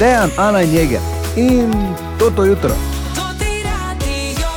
Dejan, 0.00 0.30
Ana 0.36 0.62
in 0.62 0.72
Jeger. 0.72 1.00
In 1.36 1.72
to 2.18 2.30
to 2.30 2.44
jutro. 2.44 2.72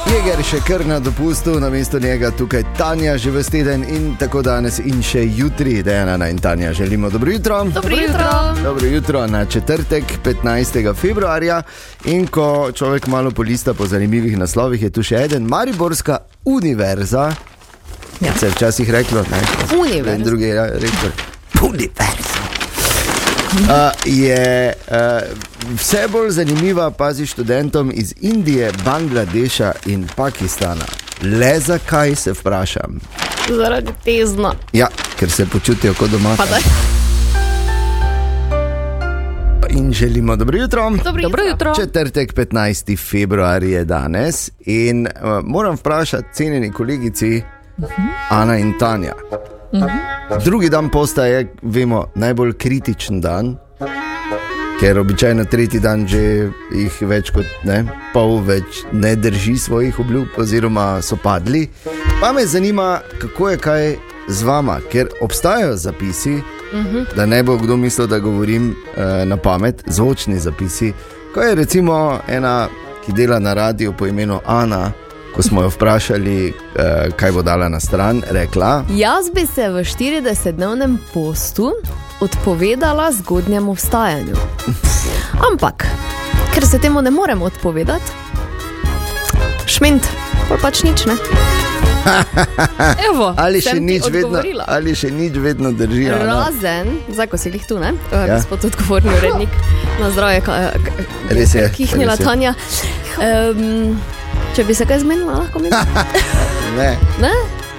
Jeger 0.08 0.44
še 0.44 0.62
kar 0.64 0.86
na 0.88 1.00
dopustu, 1.04 1.58
na 1.60 1.68
mesto 1.70 2.00
njega 2.00 2.30
tukaj 2.32 2.64
Tanja 2.78 3.18
že 3.18 3.32
v 3.32 3.44
teden 3.44 3.84
in 3.84 4.16
tako 4.16 4.42
danes 4.42 4.80
in 4.80 5.02
še 5.04 5.26
jutri, 5.36 5.84
Dejana 5.84 6.30
in 6.32 6.40
Tanja. 6.40 6.72
Želimo 6.74 7.10
dobro 7.10 7.32
jutro. 7.32 7.64
Dobro 7.64 7.96
jutro. 7.96 8.30
Dobro 8.64 8.88
jutro 8.88 9.28
na 9.28 9.46
četrtek, 9.46 10.04
15. 10.24 10.96
februarja. 10.96 11.62
In 12.06 12.28
ko 12.28 12.72
človek 12.72 13.08
malo 13.08 13.32
polista 13.32 13.74
po 13.74 13.88
zanimivih 13.88 14.38
naslovih, 14.38 14.82
je 14.82 14.90
tu 14.90 15.04
še 15.04 15.28
en, 15.28 15.44
Mariborska 15.44 16.18
univerza. 16.46 17.34
Ja. 18.22 18.32
Se 18.40 18.46
je 18.46 18.52
včasih 18.52 18.90
reklo, 18.90 19.26
ne? 19.32 19.44
Univerza. 19.76 20.16
En 20.16 20.24
drugi 20.24 20.44
je 20.44 20.72
rekel, 20.72 21.12
univerza. 21.68 22.43
Uh, 23.54 23.70
je 24.06 24.74
uh, 24.88 24.96
vse 25.76 26.08
bolj 26.12 26.30
zanimiva, 26.30 26.92
pazi 26.92 27.26
študentom 27.26 27.92
iz 27.94 28.14
Indije, 28.22 28.72
Bangladeša 28.86 29.72
in 29.86 30.08
Pakistana. 30.16 30.86
Le 31.22 31.60
zakaj 31.60 32.16
se 32.16 32.32
vprašam? 32.34 33.00
Zaradi 33.50 33.92
tezna. 34.06 34.54
Ja, 34.74 34.88
ker 35.20 35.32
se 35.32 35.46
počutijo 35.46 35.94
kot 35.94 36.10
doma. 36.10 36.36
In 39.70 39.94
želimo 39.94 40.36
dobro 40.36 40.58
jutro. 40.58 40.90
Dobro 41.04 41.22
Dobro 41.22 41.44
jutro. 41.44 41.76
Četrtek, 41.76 42.34
15. 42.34 43.10
februar 43.10 43.64
je 43.64 43.86
danes 43.86 44.50
in 44.60 45.08
uh, 45.08 45.44
moram 45.44 45.76
vprašati 45.76 46.28
cenjeni 46.34 46.72
kolegici 46.72 47.42
Ana 48.30 48.58
in 48.58 48.74
Tanja. 48.80 49.14
Drugi 50.46 50.70
dan 50.70 50.90
posta 50.90 51.26
je, 51.26 51.48
vemo, 51.62 52.06
najbolj 52.16 52.54
kritičen 52.54 53.22
dan, 53.22 53.56
ker 54.80 55.00
običajno 55.00 55.46
tretji 55.46 55.80
dan 55.80 56.08
že 56.08 56.50
jih 56.76 57.02
več 57.08 57.32
kot 57.34 57.46
ne, 57.66 57.84
pol 58.14 58.40
več 58.46 58.84
ne 58.92 59.16
drži 59.16 59.58
svojih 59.58 60.00
obljub, 60.00 60.38
oziroma 60.38 61.02
so 61.02 61.18
padli. 61.18 61.68
Pa 62.22 62.34
me 62.34 62.46
zanima, 62.46 63.00
kako 63.22 63.50
je 63.50 63.58
kaj 63.58 63.96
z 64.28 64.44
vama, 64.44 64.80
ker 64.92 65.10
obstajajo 65.22 65.76
zapisi, 65.78 66.38
da 67.16 67.26
ne 67.26 67.44
bo 67.44 67.58
kdo 67.58 67.78
mislil, 67.78 68.08
da 68.08 68.20
govorim 68.20 68.72
eh, 68.72 69.26
na 69.26 69.38
pamet, 69.38 69.84
zvočni 69.88 70.40
zapisi. 70.40 70.94
Ko 71.34 71.42
je 71.42 71.56
recimo 71.56 72.20
ena, 72.28 72.68
ki 73.06 73.14
dela 73.14 73.40
na 73.40 73.54
radiju 73.54 73.94
po 73.98 74.08
imenu 74.08 74.40
Ana, 74.46 74.92
ko 75.36 75.42
smo 75.42 75.62
jo 75.62 75.70
vprašali, 75.70 76.54
eh, 76.76 77.10
kaj 77.16 77.32
bo 77.32 77.42
dala 77.42 77.70
na 77.70 77.80
stran, 77.80 78.24
rekla. 78.30 78.84
Jaz 78.90 79.30
bi 79.34 79.46
se 79.46 79.70
v 79.70 79.84
40-dnevnem 79.84 80.98
postu 81.14 81.72
odpovedala 82.20 83.12
zgodnjemu 83.12 83.74
vstajanju. 83.74 84.36
Ampak, 85.52 85.88
ker 86.54 86.68
se 86.68 86.80
temu 86.80 87.02
ne 87.02 87.12
morem 87.12 87.42
odpovedati, 87.42 88.12
šment, 89.66 90.08
pa 90.50 90.58
pač 90.62 90.84
nič 90.84 91.06
ne. 91.06 91.18
Evo, 93.10 93.34
Ali 93.38 93.62
še, 93.62 93.80
nič 93.80 94.10
vedno, 94.12 94.42
ali 94.68 94.96
še 94.96 95.12
nič 95.12 95.38
vedno 95.40 95.72
drži. 95.72 96.10
Razen, 96.12 96.98
zdaj 97.10 97.28
ko 97.32 97.40
si 97.40 97.52
jih 97.54 97.64
tu, 97.68 97.80
ne? 97.80 97.94
Ja. 98.12 98.26
Ja. 98.28 98.36
Gospod 98.36 98.66
odgovorni 98.68 99.10
urednik, 99.18 99.56
na 100.02 100.12
zdravje, 100.12 100.42
ka, 100.44 100.58
ka, 100.84 100.92
Res 101.32 101.56
je, 101.56 101.70
Kihnila 101.76 102.20
res 102.20 102.20
je. 102.20 102.28
Tanja. 102.28 102.52
Um, 103.24 103.96
če 104.56 104.64
bi 104.64 104.74
se 104.74 104.86
kaj 104.86 105.00
zmenila, 105.00 105.34
lahko 105.36 105.60
mi 105.60 105.70
Ne, 106.78 106.90
ne? 107.20 107.34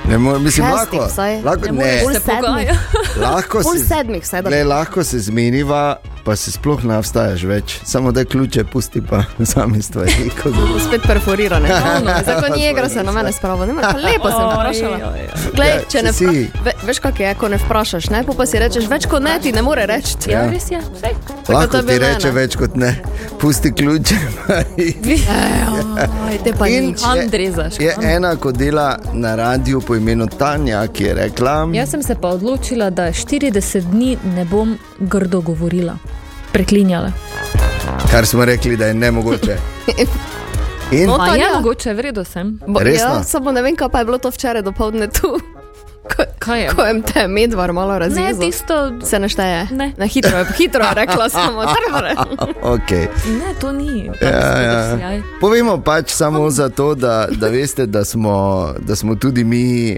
ne 0.04 0.18
more, 0.18 0.38
mislim, 0.38 0.66
Šestih 0.66 0.74
lahko. 0.74 1.06
vsaj. 1.06 1.40
lahko 1.42 1.66
Ne 1.66 1.72
ne, 1.74 2.00
moreš 2.02 2.16
se 2.16 2.20
pogajati. 2.22 2.78
lahko 3.18 3.62
Pol 3.62 3.74
se, 3.74 3.84
sedmih, 3.86 4.22
le, 4.44 4.64
lahko 4.64 5.04
se 5.04 5.18
zmeniva, 5.20 5.96
pa 6.24 6.36
se 6.36 6.52
sploh 6.52 6.84
ne 6.84 6.98
vstajaš 7.00 7.42
več. 7.44 7.78
Samo 7.84 8.12
da 8.12 8.24
ključe 8.24 8.64
pusti, 8.64 9.00
pa 9.00 9.22
sami 9.44 9.82
stvari. 9.82 10.12
Spet 10.86 11.02
perforirane. 11.06 11.68
Zdaj, 12.22 12.40
ko 12.40 12.54
ni 12.54 12.68
igra, 12.68 12.88
se 12.88 13.02
na 13.02 13.12
mene 13.12 13.32
spravo. 13.32 13.66
Ne, 13.66 13.72
morem, 13.72 13.90
pa 13.90 13.98
lepo 14.00 14.28
sem 14.28 14.40
te 14.40 14.54
vprašala. 14.54 15.12
Glej, 15.54 15.68
Ja, 15.68 15.80
če 15.88 16.02
ne 16.02 16.12
si. 16.12 16.26
vpra... 16.26 16.62
Ve, 16.64 16.76
veš, 16.84 16.98
kak 17.00 17.20
je, 17.20 17.34
ko 17.34 17.48
ne 17.48 17.58
vprašaš, 17.58 18.10
ne? 18.10 18.22
Pa, 18.22 18.32
pa 18.34 18.46
si 18.46 18.58
rečeš, 18.58 18.86
več 18.86 19.06
kot 19.06 19.22
ne, 19.22 19.38
ti 19.40 19.52
ne 19.52 19.62
more 19.62 19.86
reči. 19.86 20.20
Ja, 20.28 20.44
res 20.46 20.68
je. 20.70 20.82
Sej. 21.00 21.16
Lahko 21.48 21.66
to 21.68 21.82
ti 21.82 21.98
reče 21.98 22.30
več 22.30 22.56
kot 22.56 22.76
ne, 22.76 23.02
pusti 23.38 23.72
ključe. 23.72 24.14
In 26.66 26.86
nič. 26.86 27.00
je- 27.78 27.94
ena, 28.04 28.36
ko 28.36 28.52
dela 28.52 28.86
na 29.12 29.34
radiju 29.34 29.80
po 29.80 29.94
imenu 29.94 30.26
Tanja, 30.28 30.86
ki 30.86 31.04
je 31.04 31.14
rekla: 31.14 31.68
Jaz 31.72 31.90
sem 31.90 32.02
se 32.02 32.14
pa 32.14 32.28
odločila, 32.28 32.90
da 32.90 33.02
40 33.04 33.52
dni 33.82 34.16
ne 34.26 34.44
bom 34.44 34.78
grdo 35.00 35.40
govorila, 35.42 35.96
preklinjala. 36.52 37.12
kar 38.10 38.26
smo 38.26 38.44
rekli, 38.44 38.76
da 38.76 38.86
je 38.86 38.94
nemogoče. 38.94 39.56
In 40.90 41.06
No, 41.06 41.16
Pa 41.16 41.26
je 41.26 41.30
Tanja? 41.32 41.54
mogoče, 41.54 41.92
v 41.92 42.00
redu 42.00 42.24
sem. 42.24 42.58
Bo, 42.66 42.80
ja, 42.82 43.22
samo 43.24 43.52
ne 43.52 43.62
vem, 43.62 43.76
kaj 43.76 43.88
pa 43.88 43.98
je 43.98 44.04
bilo 44.04 44.18
to 44.18 44.30
včeraj 44.30 44.62
dopoledne 44.62 45.08
tu. 45.08 45.40
Ko, 46.06 46.22
Kaj 46.38 46.62
je? 46.62 46.68
ko 46.68 46.84
jim 46.84 47.02
te 47.02 47.28
medvar 47.28 47.72
malo 47.72 47.92
Ne, 47.92 47.98
razjezil. 47.98 48.40
tisto. 48.40 48.74
Se 49.02 49.18
ne 49.18 49.28
šteje. 49.28 49.68
Ne. 49.70 49.92
ne 49.96 50.08
hitro, 50.08 50.38
je, 50.38 50.44
hitro 50.58 50.84
je 50.84 50.94
rekla 50.94 51.28
samo. 51.28 51.64
trvare. 51.66 52.14
okay. 52.74 53.08
Ne, 53.28 53.54
to 53.54 53.72
ni. 53.72 54.10
Ja, 54.22 54.60
ja. 54.60 55.20
Povemo 55.40 55.80
pač 55.80 56.10
samo 56.10 56.50
zato, 56.50 56.94
da, 56.94 57.26
da 57.30 57.48
veste, 57.48 57.86
da 57.86 58.04
smo, 58.04 58.34
da 58.78 58.96
smo 58.96 59.14
tudi 59.14 59.44
mi. 59.44 59.96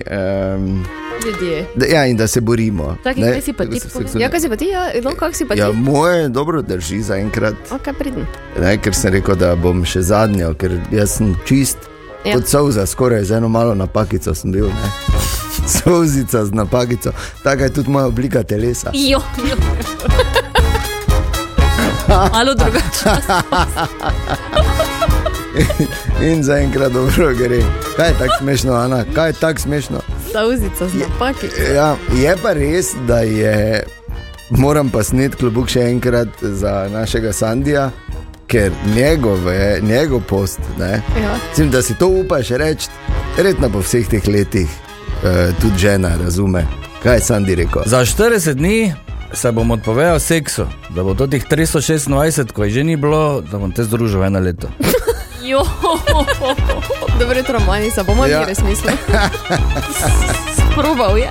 Um, 0.54 0.86
Ljudje. 1.26 1.66
da, 1.74 1.86
ja, 1.86 2.06
in 2.06 2.16
da 2.16 2.26
se 2.26 2.40
borimo. 2.40 2.96
Ne? 3.04 3.32
kaj 3.32 3.42
si 3.42 3.52
pa 3.52 3.64
ti? 3.64 3.80
Ja, 4.14 4.30
kaj 4.30 4.40
si 4.40 4.48
pa 4.48 4.56
ti, 4.56 4.66
ja, 4.66 4.86
no, 5.02 5.10
kak 5.12 5.34
si 5.34 5.44
pa 5.44 5.54
ti? 5.54 5.60
Ja, 5.60 5.72
moje 5.72 6.28
dobro 6.28 6.62
drži 6.62 7.00
zaenkrat, 7.02 7.54
Ok, 7.70 7.88
pridem. 7.98 8.26
ne, 8.60 8.76
ker 8.78 8.94
sem 8.94 9.12
rekel, 9.12 9.34
da 9.34 9.56
bom 9.56 9.84
še 9.84 10.00
zadnjo, 10.02 10.54
ker 10.54 10.78
jaz 10.92 11.10
sem 11.10 11.34
čist. 11.44 11.78
Ja. 12.24 12.34
Kot 12.34 12.46
solza, 12.46 12.86
skoraj 12.86 13.24
z 13.24 13.32
eno 13.32 13.48
malo 13.48 13.74
napakico 13.74 14.34
sem 14.34 14.52
bil. 14.52 14.66
Ne? 14.66 15.45
Solzica 15.66 16.44
z 16.44 16.52
napakico, 16.52 17.10
taka 17.42 17.64
je 17.64 17.72
tudi 17.72 17.90
moja 17.90 18.06
oblika 18.06 18.42
telesa. 18.42 18.90
Jo, 18.94 19.20
jo. 19.38 19.56
Malo 22.32 22.54
drugače. 22.54 23.10
In 26.22 26.42
zaenkrat 26.42 26.92
dobro 26.92 27.34
gre. 27.34 27.62
Kaj 27.96 28.08
je 28.08 28.14
tako 28.18 28.34
smešno, 28.38 28.72
Ana? 28.74 29.04
Kaj 29.14 29.28
je 29.28 29.32
tako 29.32 29.60
smešno? 29.60 30.00
Sauzica 30.32 30.88
z 30.88 30.94
napaki. 30.94 31.46
Ja, 31.74 31.96
je 32.14 32.36
pa 32.42 32.52
res, 32.52 32.86
da 33.08 33.18
je, 33.18 33.84
moram 34.50 34.90
pa 34.90 35.02
sneti 35.02 35.36
klobuk 35.36 35.68
še 35.68 35.80
enkrat 35.82 36.28
za 36.42 36.88
našega 36.92 37.32
Sandija, 37.32 37.90
ker 38.46 38.72
njegove, 38.96 39.78
njegov 39.82 40.20
post, 40.20 40.60
ne, 40.78 41.02
Ja. 41.22 41.34
mislim, 41.50 41.70
da 41.70 41.82
si 41.82 41.94
to 41.94 42.08
upaš 42.08 42.48
reči, 42.48 42.88
redno 43.38 43.70
po 43.70 43.78
vseh 43.80 44.08
teh 44.08 44.28
letih, 44.28 44.68
eh, 45.24 45.52
tudi 45.60 45.78
žena 45.78 46.10
razume. 46.24 46.66
Kaj 47.02 47.14
je 47.16 47.20
Sandi 47.20 47.54
rekel? 47.54 47.82
Za 47.86 48.00
40 48.00 48.54
dni 48.54 48.94
se 49.32 49.52
bom 49.52 49.70
odpovedal 49.70 50.18
seksu, 50.18 50.66
da 50.90 51.02
bo 51.02 51.14
to 51.14 51.26
teh 51.26 51.44
326, 51.44 52.52
ko 52.52 52.64
je 52.64 52.70
že 52.70 52.84
ni 52.84 52.96
bilo, 52.96 53.40
da 53.42 53.58
bom 53.58 53.72
te 53.72 53.84
združil 53.84 54.24
eno 54.24 54.40
leto. 54.40 54.68
Jo. 55.46 55.62
Dobro 57.18 57.38
jutro, 57.38 57.60
Manica, 57.60 58.02
bomo 58.02 58.26
Ja. 58.26 58.40
ja. 58.40 58.44
res 58.46 58.58
mislili. 58.62 58.96
Probal 60.74 61.18
je. 61.18 61.30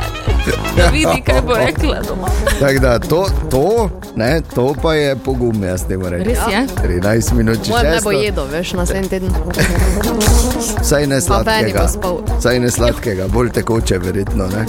Da 0.77 0.89
vidi, 0.93 1.21
kaj 1.25 1.41
bo 1.41 1.55
rekla 1.55 2.01
doma. 2.07 2.27
Tako 2.59 2.79
da 2.79 2.99
to, 2.99 3.27
to, 3.51 3.89
ne, 4.15 4.41
to 4.55 4.75
pa 4.81 4.93
je 4.93 5.15
pogum, 5.15 5.63
jaz 5.63 5.87
temu 5.87 6.09
rečem. 6.09 6.27
Res 6.27 6.39
je. 6.51 6.67
13 7.01 7.33
minut, 7.33 7.63
če 7.65 7.71
Moje 7.71 7.91
ne 7.91 8.01
bo 8.03 8.11
jedo, 8.11 8.45
veš, 8.51 8.73
naslednji 8.73 9.09
teden. 9.09 9.29
vsaj 10.81 11.07
ne 11.07 11.19
Pa 11.27 11.43
Beni 11.43 11.71
sladkega. 11.71 11.87
Vsaj 12.39 12.59
ne 12.59 12.71
sladkega, 12.71 13.27
bolj 13.27 13.49
tekoče, 13.49 13.97
verjetno. 13.97 14.47
Ne? 14.47 14.65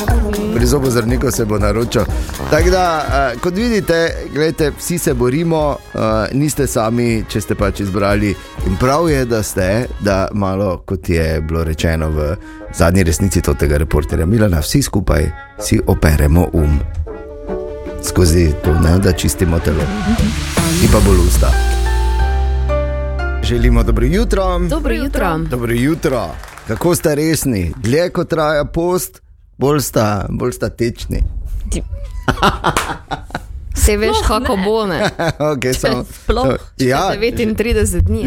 Pri 0.55 0.67
zobozorniku 0.67 1.31
se 1.31 1.45
bo 1.45 1.59
naročil. 1.59 2.05
Tako 2.51 2.71
da, 2.71 3.05
uh, 3.09 3.41
kot 3.41 3.55
vidite, 3.55 4.15
gledajte, 4.33 4.73
vsi 4.79 4.99
se 4.99 5.15
borimo, 5.15 5.77
uh, 5.95 6.01
niste 6.33 6.67
sami, 6.67 7.25
če 7.29 7.41
ste 7.41 7.55
pač 7.55 7.81
izbrali. 7.81 8.35
In 8.67 8.77
prav 8.81 9.11
je, 9.11 9.25
da 9.25 9.43
ste, 9.43 9.87
da 10.01 10.29
malo, 10.33 10.83
kot 10.87 11.09
je 11.09 11.41
bilo 11.41 11.65
rečeno 11.65 12.09
v 12.11 12.37
zadnji 12.75 13.03
resnici 13.03 13.41
tega 13.59 13.77
reporterja 13.77 14.27
Milana, 14.27 14.61
vsi 14.61 14.83
skupaj 14.83 15.31
si 15.61 15.81
operemo 15.87 16.49
um. 16.53 16.79
Skozi 18.03 18.53
to, 18.65 18.75
ne, 18.75 18.99
da 18.99 19.13
čistimo 19.13 19.59
telo. 19.59 19.83
In 20.83 20.89
pa 20.93 20.99
bolj 21.07 21.19
usta. 21.19 21.51
Želimo 23.43 23.83
dobro 23.83 24.07
jutro. 24.07 24.59
Dobro 24.59 24.95
jutro. 24.95 25.39
Dobro 25.39 25.73
jutro. 25.73 26.29
Kako 26.69 26.95
ste 26.95 27.15
resni? 27.15 27.73
Dlje 27.77 28.11
ko 28.11 28.25
traja 28.25 28.65
post, 28.65 29.23
bolj 29.59 29.81
sta, 29.81 30.27
bolj 30.29 30.53
sta 30.53 30.69
tečni. 30.69 31.23
Se 33.75 33.97
veš, 33.97 34.17
kako 34.27 34.57
bo, 34.57 34.87
ne? 34.87 35.11
okay, 35.53 35.73
samo, 35.73 36.05
Sploh. 36.25 36.45
samo- 36.45 36.57
ja, 36.79 37.11
39 37.21 38.01
dni. 38.01 38.23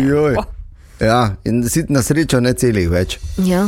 Ja, 1.00 1.36
in 1.44 1.64
si 1.70 1.84
na 1.90 2.02
srečo 2.04 2.40
ne 2.40 2.54
celih 2.54 2.90
več. 2.92 3.20
Ja, 3.46 3.66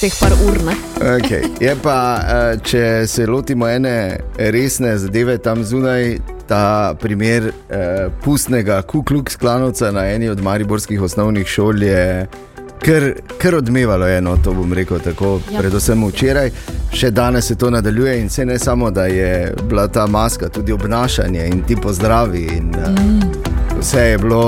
teh 0.00 0.14
par 0.20 0.32
ur? 0.46 0.58
Okay. 0.96 1.50
Je 1.60 1.76
pa, 1.82 1.98
eh, 2.20 2.56
če 2.62 3.06
se 3.06 3.26
lotimo 3.26 3.68
ene 3.68 4.18
resne 4.38 4.96
zadeve 4.98 5.38
tam 5.38 5.64
zunaj, 5.64 6.16
ta 6.46 6.94
primer 7.00 7.50
eh, 7.50 8.08
pustnega 8.24 8.82
Kuklux 8.86 9.36
klanovca 9.36 9.90
na 9.92 10.06
eni 10.14 10.28
od 10.28 10.42
mariborskih 10.42 11.02
osnovnih 11.02 11.46
šol 11.46 11.82
je 11.82 12.04
kar, 12.86 13.12
kar 13.38 13.54
odmevalo 13.54 14.08
eno, 14.08 14.36
to 14.44 14.54
bom 14.54 14.72
rekel 14.72 15.00
tako, 15.02 15.40
ja. 15.52 15.60
predvsem 15.60 16.04
včeraj, 16.08 16.50
še 16.94 17.10
danes 17.10 17.50
se 17.50 17.56
to 17.58 17.70
nadaljuje 17.70 18.20
in 18.20 18.30
se 18.30 18.46
ne 18.46 18.58
samo, 18.58 18.90
da 18.90 19.06
je 19.06 19.54
bila 19.68 19.88
ta 19.88 20.06
maska, 20.06 20.48
tudi 20.48 20.72
obnašanje 20.72 21.46
in 21.46 21.62
ti 21.66 21.76
pozdravi 21.76 22.46
in 22.56 22.70
mm. 22.70 23.32
vse 23.80 24.10
je 24.10 24.18
bilo. 24.18 24.46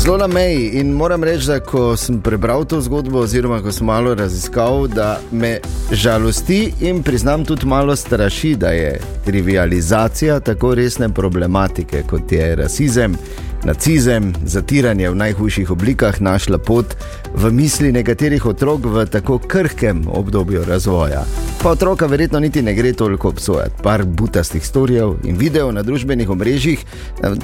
Zelo 0.00 0.16
na 0.16 0.26
meji 0.26 0.70
in 0.72 0.92
moram 0.92 1.24
reči, 1.24 1.46
da 1.46 1.58
ko 1.60 1.96
sem 1.96 2.20
prebral 2.20 2.64
to 2.64 2.80
zgodbo, 2.80 3.20
oziroma 3.20 3.58
ko 3.62 3.72
sem 3.72 3.86
malo 3.86 4.14
raziskal, 4.14 4.86
da 4.88 5.20
me 5.30 5.58
žalosti 5.92 6.72
in 6.80 7.02
priznam 7.02 7.44
tudi 7.44 7.66
malo 7.66 7.96
straši, 7.96 8.54
da 8.56 8.68
je 8.68 9.00
trivializacija 9.24 10.40
tako 10.40 10.74
resne 10.74 11.08
problematike 11.08 12.02
kot 12.10 12.32
je 12.32 12.56
rasizem 12.56 13.16
nacizem, 13.64 14.32
zatiranje 14.44 15.10
v 15.10 15.14
najhujših 15.14 15.70
oblikah 15.70 16.20
našla 16.20 16.58
pot 16.58 16.96
v 17.34 17.52
misli 17.52 17.92
nekaterih 17.92 18.46
otrok 18.46 18.86
v 18.86 19.06
tako 19.06 19.38
krhkem 19.38 20.06
obdobju 20.08 20.64
razvoja. 20.64 21.24
Pa 21.62 21.70
otroka 21.70 22.06
verjetno 22.06 22.40
niti 22.40 22.62
ne 22.62 22.74
gre 22.74 22.92
toliko 22.92 23.28
obsojati. 23.28 23.82
Par 23.82 24.04
butastih 24.04 24.66
storijev 24.66 25.14
in 25.24 25.36
videov 25.36 25.72
na 25.72 25.82
družbenih 25.82 26.30
omrežjih 26.30 26.84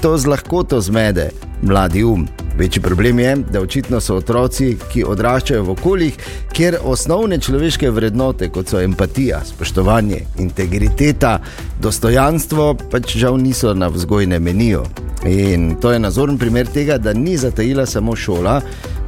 to 0.00 0.18
z 0.18 0.26
lahkoto 0.26 0.80
zmede 0.80 1.30
mladi 1.62 2.04
um. 2.04 2.28
Večji 2.58 2.82
problem 2.82 3.19
je, 3.19 3.36
da 3.52 3.60
očitno 3.60 4.00
so 4.00 4.16
otroci, 4.16 4.76
ki 4.92 5.04
odraščajo 5.04 5.62
v 5.62 5.70
okoljih, 5.70 6.14
kjer 6.52 6.78
osnovne 6.82 7.36
človeške 7.38 7.90
vrednote, 7.90 8.48
kot 8.48 8.72
so 8.72 8.80
empatija, 8.80 9.42
spoštovanje, 9.44 10.22
integriteta, 10.40 11.38
dostojanstvo, 11.80 12.74
pač 12.90 13.16
žal 13.20 13.36
niso 13.36 13.74
na 13.74 13.90
vzgojnem 13.92 14.42
meniju. 14.42 14.86
In 15.28 15.74
to 15.80 15.92
je 15.92 15.98
nazoren 16.06 16.38
primer 16.38 16.67
tega, 16.67 16.99
da 16.99 17.12
ni 17.12 17.37
zatajila 17.37 17.87
samo 17.87 18.17
šola, 18.17 18.61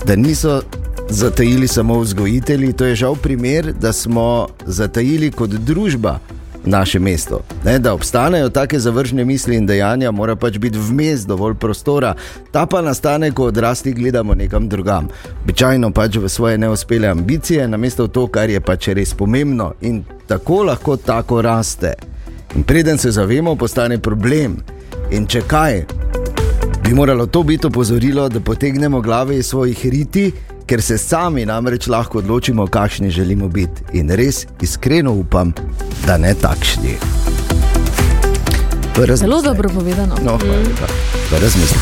da 0.06 0.17
niso 0.17 0.62
zatajili 1.09 1.69
samo 1.69 2.00
vzgojitelji. 2.00 2.73
To 2.73 2.85
je 2.85 2.95
žal 2.95 3.15
primer, 3.17 3.73
da 3.73 3.93
smo 3.93 4.49
zatajili 4.67 5.31
kot 5.31 5.50
družba 5.50 6.19
naše 6.65 6.99
mesto. 6.99 7.41
Ne, 7.65 7.79
da 7.79 7.95
obstanejo 7.95 8.49
take 8.50 8.79
zavržne 8.79 9.25
misli 9.25 9.56
in 9.56 9.67
dejanja, 9.67 10.11
mora 10.11 10.37
pač 10.37 10.59
biti 10.59 10.79
vmes 10.79 11.27
dovolj 11.27 11.55
prostora. 11.55 12.15
Ta 12.53 12.67
pa 12.67 12.83
nastane, 12.83 13.31
ko 13.33 13.49
odrasli 13.53 13.93
gledamo 13.93 14.35
nekam 14.35 14.69
drugam. 14.69 15.09
Običajno 15.45 15.91
pač 15.91 16.17
v 16.17 16.29
svoje 16.29 16.59
neuspele 16.59 17.09
ambicije, 17.09 17.69
namesto 17.69 18.06
to, 18.06 18.27
kar 18.27 18.50
je 18.50 18.61
pač 18.61 18.89
res 18.89 19.15
pomembno 19.15 19.73
in 19.81 20.03
tako 20.27 20.62
lahko 20.62 20.97
tako 20.97 21.43
raste. 21.43 21.95
In 22.56 22.62
preden 22.62 22.99
se 22.99 23.11
zavemo, 23.11 23.56
postane 23.56 23.99
problem. 23.99 24.59
In 25.11 25.27
če 25.27 25.41
kaj, 25.49 25.83
bi 26.88 26.94
moralo 26.94 27.26
to 27.26 27.43
biti 27.43 27.67
opozorilo, 27.67 28.29
da 28.29 28.40
potegnemo 28.40 29.00
glave 29.00 29.38
iz 29.38 29.46
svojih 29.46 29.87
riti, 29.87 30.32
ker 30.67 30.82
se 30.82 30.99
sami 30.99 31.46
namreč 31.46 31.87
lahko 31.87 32.19
odločimo, 32.19 32.67
kakšni 32.67 33.11
želimo 33.11 33.49
biti. 33.49 33.82
In 33.93 34.11
res 34.11 34.46
iskreno 34.62 35.12
upam, 35.12 35.52
da 36.06 36.19
ne 36.19 36.35
takšni. 36.35 36.96
Zelo 39.14 39.43
dobro 39.43 39.69
povedano. 39.69 40.17
No, 40.25 40.38
Razmislim. 41.43 41.81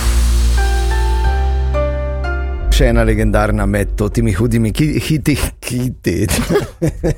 Še 2.77 2.91
ena 2.91 3.03
legendarna 3.03 3.67
med 3.67 3.95
temi 4.15 4.33
hudimi 4.33 4.73
hiti, 4.75 5.39
hiti. 5.69 6.27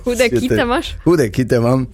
Hude 0.05 0.29
kite 0.41 0.61
imaš? 0.63 0.95
Hude 1.05 1.31
kite 1.31 1.57
imam. 1.57 1.87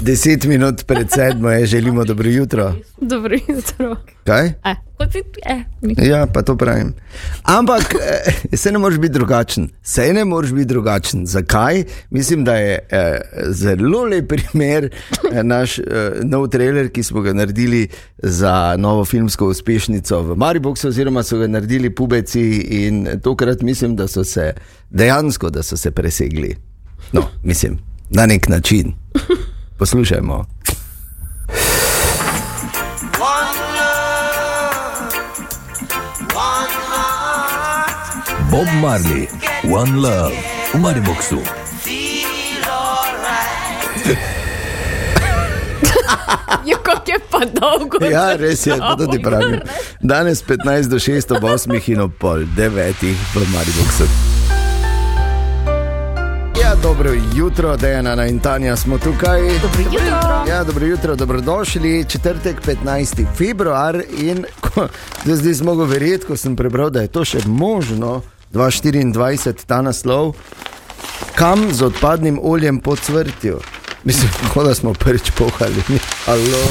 Deset 0.00 0.44
minut 0.44 0.86
pred 0.86 1.10
sedmo 1.10 1.50
je, 1.50 1.66
želimo 1.66 2.04
dobro 2.04 2.28
jutro. 2.28 2.74
Dobro 3.00 3.34
jutro. 3.48 3.96
Kaj? 4.24 4.46
E, 4.46 4.74
e, 5.96 6.06
ja, 6.06 6.26
pa 6.26 6.42
to 6.42 6.56
pravim. 6.56 6.94
Ampak 7.42 7.94
se 8.52 8.72
ne 8.72 8.78
moreš 8.78 8.98
biti 8.98 9.12
drugačen. 9.12 9.68
Se 9.82 10.12
ne 10.12 10.24
moreš 10.24 10.52
biti 10.52 10.64
drugačen. 10.64 11.26
Zakaj? 11.26 11.84
Mislim, 12.10 12.44
da 12.44 12.54
je 12.54 12.78
eh, 12.90 13.20
zelo 13.48 14.04
lep 14.04 14.28
primer 14.28 14.84
eh, 15.32 15.42
naš 15.42 15.78
eh, 15.78 15.84
nov 16.22 16.48
trailer, 16.48 16.88
ki 16.88 17.02
smo 17.02 17.20
ga 17.20 17.32
naredili 17.32 17.88
za 18.18 18.76
novo 18.78 19.04
filmsko 19.04 19.46
uspešnico 19.46 20.22
v 20.22 20.36
Mariboku, 20.36 20.88
oziroma 20.88 21.22
so 21.22 21.38
ga 21.38 21.46
naredili 21.46 21.94
pubeci 21.94 22.58
in 22.58 23.08
tokrat 23.22 23.62
mislim, 23.62 23.96
da 23.96 24.08
so 24.08 24.24
se 24.24 24.52
dejansko 24.90 25.50
da 25.50 25.62
so 25.62 25.76
se 25.76 25.90
presegli. 25.90 26.56
No, 27.12 27.22
mislim, 27.42 27.78
na 28.10 28.26
nek 28.26 28.48
način. 28.48 28.92
Poslušajmo. 29.78 30.44
Bob 38.50 38.66
Marley, 38.82 39.28
One 39.72 39.96
Love, 39.96 40.34
v 40.74 40.78
Mariboku. 40.80 41.36
Je 46.64 46.74
kot 46.84 47.08
je 47.08 47.18
pa 47.30 47.38
dolgo. 47.38 47.98
Ja, 48.10 48.36
res 48.36 48.66
je, 48.66 48.76
to 48.76 48.96
tudi 48.96 49.22
pravim. 49.22 49.60
Danes 50.00 50.42
15 50.42 50.88
do 50.90 50.98
6, 50.98 51.30
ob 51.36 51.44
8 51.44 51.92
in 51.92 52.00
ob 52.00 52.12
pol 52.18 52.44
9 52.56 52.94
v 53.34 53.46
Mariboku. 53.52 54.27
Dobro 56.82 57.10
jutro, 57.34 57.76
Dejana 57.76 58.26
in 58.26 58.38
Tanja 58.38 58.76
smo 58.76 58.98
tukaj. 58.98 59.40
Dobro 59.40 59.80
jutro. 59.84 60.44
Ja, 60.48 60.64
dobro 60.64 60.86
jutro, 60.86 61.16
dobrodošli. 61.16 62.04
Četrtek, 62.08 62.56
15. 62.66 63.26
februar 63.36 64.02
in 64.18 64.44
ko, 64.60 64.88
zdaj 65.24 65.54
smo 65.54 65.74
mogli 65.74 65.86
verjeti, 65.86 66.26
ko 66.26 66.36
sem 66.36 66.56
prebral, 66.56 66.90
da 66.90 67.00
je 67.00 67.08
to 67.08 67.24
še 67.24 67.38
možno, 67.46 68.22
2024, 68.52 69.66
ta 69.66 69.82
naslov, 69.82 70.34
kam 71.34 71.72
z 71.72 71.82
odpadnim 71.82 72.40
oljem 72.42 72.80
pod 72.80 73.00
cvrtjo. 73.00 73.58
Mislim, 74.04 74.30
da 74.54 74.74
smo 74.74 74.94
prvič 74.94 75.30
pohali. 75.30 75.82
Halo. 76.26 76.62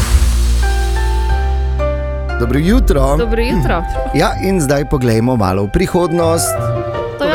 Dobro 2.40 2.60
jutro. 2.60 3.18
Dobro 3.18 3.42
jutro. 3.42 3.84
Ja, 4.16 4.32
in 4.44 4.62
zdaj 4.62 4.90
poglejmo 4.90 5.36
malo 5.36 5.64
v 5.64 5.72
prihodnost. 5.74 6.87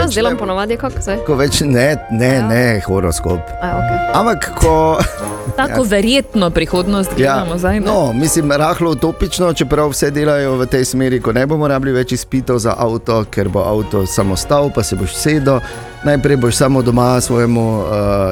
Jaz 0.03 0.15
delam 0.15 0.37
ponovadi, 0.37 0.77
kako 0.77 1.03
se. 1.03 1.17
Ko 1.27 1.35
več 1.39 1.61
ne, 1.61 1.97
ne, 2.11 2.35
ja. 2.35 2.47
ne, 2.49 2.81
horoskop. 2.87 3.41
A, 3.63 3.69
okay. 3.79 3.99
Ampak, 4.19 4.51
ko. 4.59 4.99
Tako 5.57 5.83
ja. 5.83 5.89
verjetno 5.89 6.51
prihodnost 6.51 7.11
gledamo 7.17 7.53
Ja, 7.53 7.59
zdaj. 7.59 7.81
ne? 7.81 7.87
no, 7.87 8.13
mislim, 8.13 8.53
rahlo 8.53 8.91
utopično, 8.91 9.53
čeprav 9.53 9.91
vse 9.93 10.11
delajo 10.11 10.57
v 10.57 10.67
tej 10.67 10.85
smeri, 10.85 11.21
ko 11.21 11.33
ne 11.33 11.47
bomo 11.47 11.69
rabili 11.69 11.93
več 11.93 12.13
izpitov 12.13 12.59
za 12.59 12.75
avto, 12.79 13.25
ker 13.31 13.49
bo 13.49 13.63
avto 13.63 14.07
samo 14.07 14.37
stal, 14.37 14.71
pa 14.75 14.83
se 14.83 14.97
boš 14.97 15.15
sedel. 15.15 15.61
Najprej 16.05 16.37
boš 16.37 16.57
samo 16.57 16.83
doma 16.83 17.21
svojemu 17.21 17.67
uh, 17.79 17.85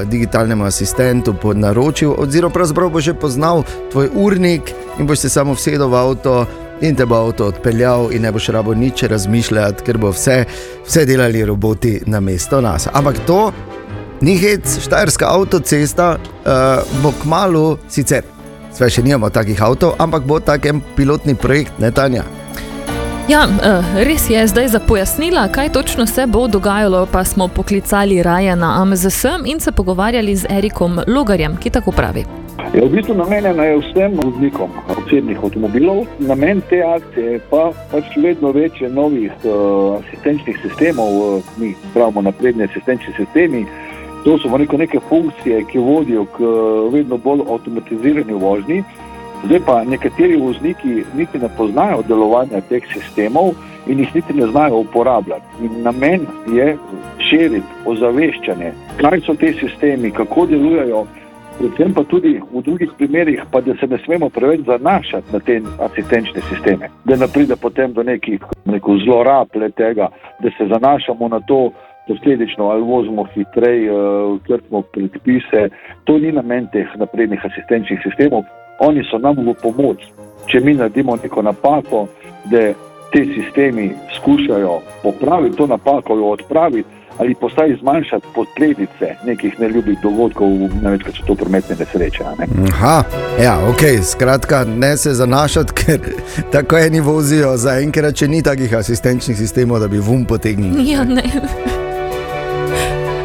digitalnemu 0.08 0.64
asistentu 0.64 1.34
naročil, 1.54 2.14
oziroma 2.18 2.52
pravzaprav 2.52 2.90
boš 2.90 3.04
že 3.04 3.14
poznal 3.14 3.62
tvoj 3.92 4.10
urnik 4.14 4.74
in 4.98 5.06
boš 5.06 5.18
se 5.18 5.28
samo 5.28 5.54
vsedel 5.54 5.88
v 5.88 5.96
avto. 5.96 6.46
In 6.80 6.96
te 6.96 7.04
bo 7.04 7.18
avto 7.20 7.50
odpeljal, 7.52 8.08
in 8.16 8.22
ne 8.24 8.32
boš 8.32 8.48
rabo 8.56 8.74
nič 8.74 9.02
razmišljati, 9.12 9.84
ker 9.84 9.98
bo 10.00 10.14
vse, 10.14 10.44
vse 10.86 11.04
delali 11.06 11.44
roboti 11.44 11.98
na 12.06 12.20
mesto 12.20 12.60
nas. 12.60 12.88
Ampak 12.92 13.20
to 13.26 13.52
ni 14.20 14.38
hec, 14.40 14.78
štajerska 14.84 15.28
avtocesta 15.28 16.14
uh, 16.16 17.02
bo 17.02 17.12
kmalo, 17.22 17.78
sicer 17.88 18.24
sve 18.72 18.88
še 18.90 19.04
nimamo 19.04 19.28
takih 19.34 19.60
avtov, 19.62 19.96
ampak 20.00 20.24
bo 20.24 20.40
tak 20.40 20.66
en 20.70 20.80
pilotni 20.96 21.34
projekt, 21.34 21.76
ne 21.82 21.90
Tanja. 21.92 22.24
Ja, 23.30 23.46
eh, 23.46 24.04
res 24.04 24.30
je, 24.30 24.46
zdaj 24.46 24.68
za 24.68 24.80
pojasnila, 24.88 25.48
kaj 25.48 25.68
točno 25.68 26.06
se 26.06 26.26
bo 26.26 26.48
dogajalo, 26.48 27.06
pa 27.12 27.24
smo 27.24 27.48
poklicali 27.48 28.22
raje 28.22 28.56
na 28.56 28.82
AMZS 28.82 29.24
in 29.46 29.60
se 29.60 29.72
pogovarjali 29.72 30.36
z 30.36 30.46
Erikom 30.50 30.98
Logarjem, 31.06 31.56
ki 31.56 31.70
tako 31.70 31.92
pravi. 31.92 32.24
Je 32.74 32.82
v 32.82 32.88
bistvu 32.90 33.14
namenjena 33.14 33.64
je 33.64 33.76
vsem 33.78 34.16
voznikom 34.22 34.70
osebnih 34.96 35.38
avtomobilov. 35.44 36.06
Namen 36.18 36.62
te 36.70 36.82
akcije 36.82 37.32
je 37.32 37.40
pa 37.50 37.70
pač 37.92 38.16
vedno 38.16 38.50
večje 38.50 38.90
novih 38.90 39.32
uh, 39.44 40.02
asistenčnih 40.02 40.58
sistemov, 40.62 41.08
uh, 41.18 41.42
mi 41.56 41.74
pravimo 41.94 42.22
napredni 42.22 42.64
asistenčni 42.64 43.14
sistemi. 43.16 43.66
To 44.24 44.38
so 44.38 44.76
neke 44.78 44.98
funkcije, 45.08 45.64
ki 45.64 45.78
vodijo 45.78 46.24
k 46.24 46.40
uh, 46.40 46.92
vedno 46.92 47.16
bolj 47.16 47.46
avtomatizirani 47.50 48.32
vožnji. 48.32 48.82
Zdaj 49.44 49.60
pa 49.66 49.84
nekateri 49.84 50.36
vozniki 50.36 51.04
niti 51.16 51.38
ne 51.38 51.48
poznajo 51.56 52.02
delovanja 52.08 52.60
teh 52.68 52.84
sistemov 52.92 53.54
in 53.86 53.98
jih 53.98 54.14
niti 54.14 54.34
ne 54.34 54.46
znajo 54.46 54.76
uporabljati. 54.76 55.64
In 55.64 55.82
namen 55.82 56.26
je 56.52 56.76
širiti 57.18 57.66
ozaveščanje, 57.86 58.72
kaj 59.00 59.20
so 59.20 59.34
te 59.34 59.52
sistemi, 59.52 60.10
kako 60.10 60.46
delujejo, 60.46 61.06
predvsem 61.58 61.94
pa 61.94 62.04
tudi 62.04 62.34
v 62.52 62.62
drugih 62.62 62.92
primerih, 62.98 63.42
pa 63.52 63.60
da 63.60 63.74
se 63.80 63.86
ne 63.86 63.98
smemo 64.04 64.28
preveč 64.28 64.60
zanašati 64.66 65.32
na 65.32 65.40
te 65.40 65.60
asistenčne 65.88 66.42
sisteme, 66.52 66.90
da 67.04 67.16
ne 67.16 67.28
pride 67.32 67.56
potem 67.56 67.92
do 67.92 68.02
nekih 68.02 68.44
neko 68.64 68.98
zlorab 69.04 69.48
tega, 69.76 70.08
da 70.40 70.50
se 70.58 70.68
zanašamo 70.68 71.28
na 71.28 71.40
to. 71.40 71.70
Posledično 72.08 72.64
ali 72.70 72.82
vozimo 72.82 73.24
hitreje, 73.24 73.92
krpimo 74.46 74.82
predpise. 74.82 75.68
To 76.04 76.18
ni 76.18 76.32
namen 76.32 76.66
teh 76.72 76.88
naprednih 76.98 77.44
asistenčnih 77.44 78.00
sistemov. 78.02 78.42
Oni 78.80 79.04
so 79.10 79.18
nam 79.18 79.36
v 79.36 79.54
pomoč, 79.62 80.06
če 80.46 80.60
mi 80.60 80.74
naredimo 80.74 81.16
neko 81.16 81.42
napako, 81.42 82.06
da 82.50 82.72
te 83.12 83.24
sistemi 83.34 83.90
skušajo 84.16 84.80
popraviti 85.02 85.56
to 85.56 85.66
napako, 85.66 86.16
jo 86.16 86.26
odpraviti 86.26 86.88
ali 87.18 87.34
postaj 87.34 87.76
zmanjšati 87.80 88.26
posledice 88.34 89.06
nekih 89.26 89.60
neljubih 89.60 89.98
dogodkov, 90.02 90.48
največkrat 90.82 91.14
so 91.14 91.26
to 91.26 91.34
prometne 91.34 91.76
nesreče. 91.78 92.24
a 92.24 92.34
Ne? 92.38 92.46
Aha, 92.68 93.02
ja, 93.42 93.58
ok, 93.68 94.04
skratka, 94.04 94.64
ne 94.64 94.96
se 94.96 95.14
zanašati, 95.14 95.72
ker 95.80 96.00
tako 96.52 96.78
eni 96.78 97.00
vozijo 97.00 97.56
za 97.56 97.78
enkrat, 97.80 98.14
če 98.14 98.28
ni 98.28 98.42
takih 98.42 98.74
asistenčnih 98.74 99.36
sistemov, 99.36 99.80
da 99.80 99.88
bi 99.88 99.98
vum 99.98 100.24
potegnili. 100.24 100.90
Ja, 100.90 101.04
ne. 101.04 101.89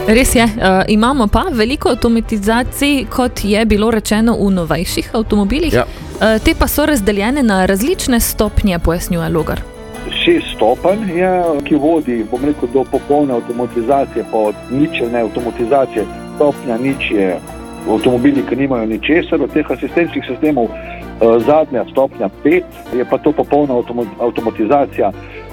Res 0.07 0.35
je, 0.35 0.43
uh, 0.43 0.83
imamo 0.87 1.27
pa 1.27 1.43
veliko 1.51 1.89
avtomatizacij, 1.89 3.05
kot 3.09 3.39
je 3.43 3.65
bilo 3.65 3.91
rečeno 3.91 4.35
v 4.37 4.51
novejših 4.53 5.09
avtomobilih. 5.17 5.73
Ja. 5.73 5.85
Uh, 5.85 6.37
te 6.45 6.53
pa 6.59 6.67
so 6.67 6.85
razdeljene 6.85 7.43
na 7.43 7.65
različne 7.65 8.19
stopnje, 8.19 8.79
pojasnjuje 8.79 9.29
Logar. 9.29 9.61
Šest 10.23 10.53
stopenj 10.55 11.09
je, 11.09 11.31
ki 11.65 11.75
vodi 11.75 12.19
bom 12.31 12.45
rekel, 12.45 12.69
do 12.73 12.83
popolne 12.91 13.33
avtomatizacije, 13.33 14.25
pa 14.31 14.37
od 14.37 14.55
ničelne 14.69 15.25
avtomatizacije. 15.25 16.05
Stopnja 16.35 16.77
nič 16.77 17.11
je 17.11 17.39
avtomobili, 17.89 18.45
ki 18.49 18.55
nimajo 18.55 18.85
ničesar 18.85 19.41
od 19.41 19.53
teh 19.53 19.71
asistenčnih 19.71 20.25
sistemov. 20.29 20.69
Eh, 20.69 21.39
Zadnja 21.47 21.85
stopnja 21.91 22.29
pet 22.43 22.65
je 22.93 23.05
pa 23.09 23.17
to 23.17 23.31
popolna 23.31 23.81
avtomatizacija. 24.19 25.11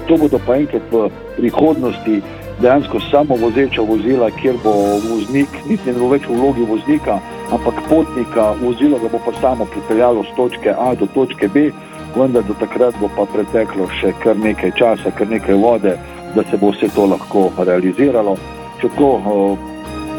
To 0.09 0.17
bodo 0.17 0.39
pa 0.47 0.57
enkrat 0.57 0.83
v 0.91 1.09
prihodnosti 1.37 2.21
dejansko 2.63 3.01
samo 3.11 3.37
vozeča 3.37 3.83
vozila, 3.83 4.31
kjer 4.31 4.57
bo 4.65 4.73
voznik, 5.11 5.49
niti 5.69 5.91
ne 5.91 5.99
bo 5.99 6.09
več 6.13 6.29
v 6.29 6.37
vlogi 6.39 6.67
voznika, 6.69 7.19
ampak 7.51 7.81
potnika, 7.89 8.53
vozilo 8.63 9.01
ga 9.03 9.11
bo 9.13 9.21
pa 9.25 9.33
samo 9.41 9.67
pripeljalo 9.67 10.23
z 10.23 10.37
točke 10.37 10.75
A 10.79 10.95
do 10.95 11.09
točke 11.15 11.49
B, 11.49 11.71
vendar 12.17 12.47
do 12.47 12.55
takrat 12.61 12.95
bo 13.01 13.11
pa 13.17 13.27
preteklo 13.27 13.89
še 14.01 14.13
kar 14.23 14.39
nekaj 14.39 14.75
časa, 14.79 15.11
kar 15.11 15.29
nekaj 15.29 15.59
vode, 15.59 15.97
da 16.37 16.45
se 16.51 16.57
bo 16.57 16.71
vse 16.71 16.89
to 16.95 17.07
lahko 17.11 17.51
realiziralo. 17.59 18.37
Če 18.81 18.89
tako 18.95 19.59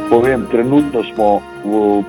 povem, 0.10 0.46
trenutno 0.52 1.04
smo 1.14 1.30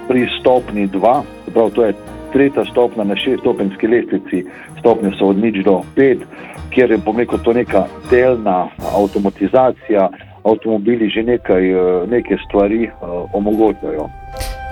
pri 0.09 0.27
stopni 0.41 0.89
2, 0.89 1.15
prav 1.55 1.71
to 1.75 1.87
je 1.87 1.95
tretja 2.35 2.65
stopna 2.65 3.05
na 3.05 3.17
šeststopenjski 3.17 3.87
lestvici, 3.87 4.43
stopnje 4.79 5.15
so 5.19 5.31
od 5.31 5.39
nič 5.39 5.63
do 5.65 5.81
pet, 5.95 6.27
kjer 6.75 6.91
je 6.91 6.99
rekel, 7.17 7.39
to 7.39 7.53
neka 7.53 7.87
delna 8.11 8.67
avtomatizacija, 8.95 10.09
avtomobili 10.45 11.11
že 11.11 11.23
nekaj, 11.23 11.65
eh, 11.71 12.07
neke 12.07 12.37
stvari 12.49 12.89
uh, 12.89 13.29
omogočajo. 13.33 14.09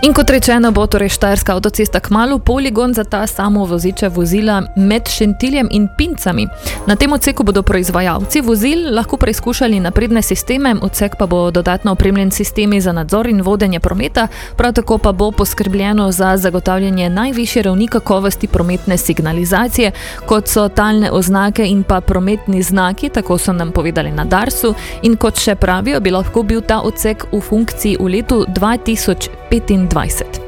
In 0.02 0.11
kot 0.12 0.30
rečeno, 0.30 0.73
bo 0.73 0.82
torej 0.87 1.09
Štajerska 1.09 1.54
avtocesta 1.54 2.00
kmalo 2.00 2.38
poligon 2.38 2.94
za 2.94 3.04
ta 3.04 3.26
samovoziča 3.26 4.09
vozila 4.09 4.62
med 4.76 5.09
Šentiljem 5.09 5.68
in 5.71 5.88
Pincami. 5.99 6.47
Na 6.87 6.97
tem 6.97 7.12
odseku 7.12 7.44
bodo 7.44 7.62
proizvajalci 7.62 8.40
vozil 8.40 8.94
lahko 8.94 9.16
preizkušali 9.16 9.80
napredne 9.80 10.23
sisteme, 10.23 10.75
odsek 10.82 11.14
pa 11.18 11.26
bo 11.26 11.50
dodatno 11.50 11.92
opremljen 11.92 12.30
s 12.30 12.37
sistemi 12.37 12.80
za 12.80 12.92
nadzor 12.92 13.26
in 13.26 13.42
vodenje 13.42 13.80
prometa, 13.80 14.26
prav 14.56 14.73
tako 14.73 14.99
pa 14.99 15.12
bo 15.12 15.30
poskrbljeno 15.30 16.12
za 16.12 16.37
zagotavljanje 16.37 17.11
najvišje 17.11 17.62
ravni 17.62 17.87
kakovosti 17.87 18.47
prometne 18.47 18.97
signalizacije, 18.97 19.92
kot 20.26 20.49
so 20.49 20.68
talne 20.68 21.11
oznake 21.11 21.66
in 21.66 21.82
pa 21.82 22.00
prometni 22.00 22.62
znaki, 22.62 23.09
tako 23.09 23.38
so 23.38 23.52
nam 23.52 23.71
povedali 23.71 24.11
na 24.11 24.25
Darsu. 24.25 24.75
In 25.02 25.16
kot 25.16 25.38
še 25.38 25.54
pravijo, 25.54 26.00
bi 26.00 26.11
lahko 26.11 26.42
bil 26.42 26.61
ta 26.61 26.80
odsek 26.80 27.26
v 27.32 27.40
funkciji 27.40 27.97
v 28.00 28.09
letu 28.09 28.44
2025. 28.49 29.91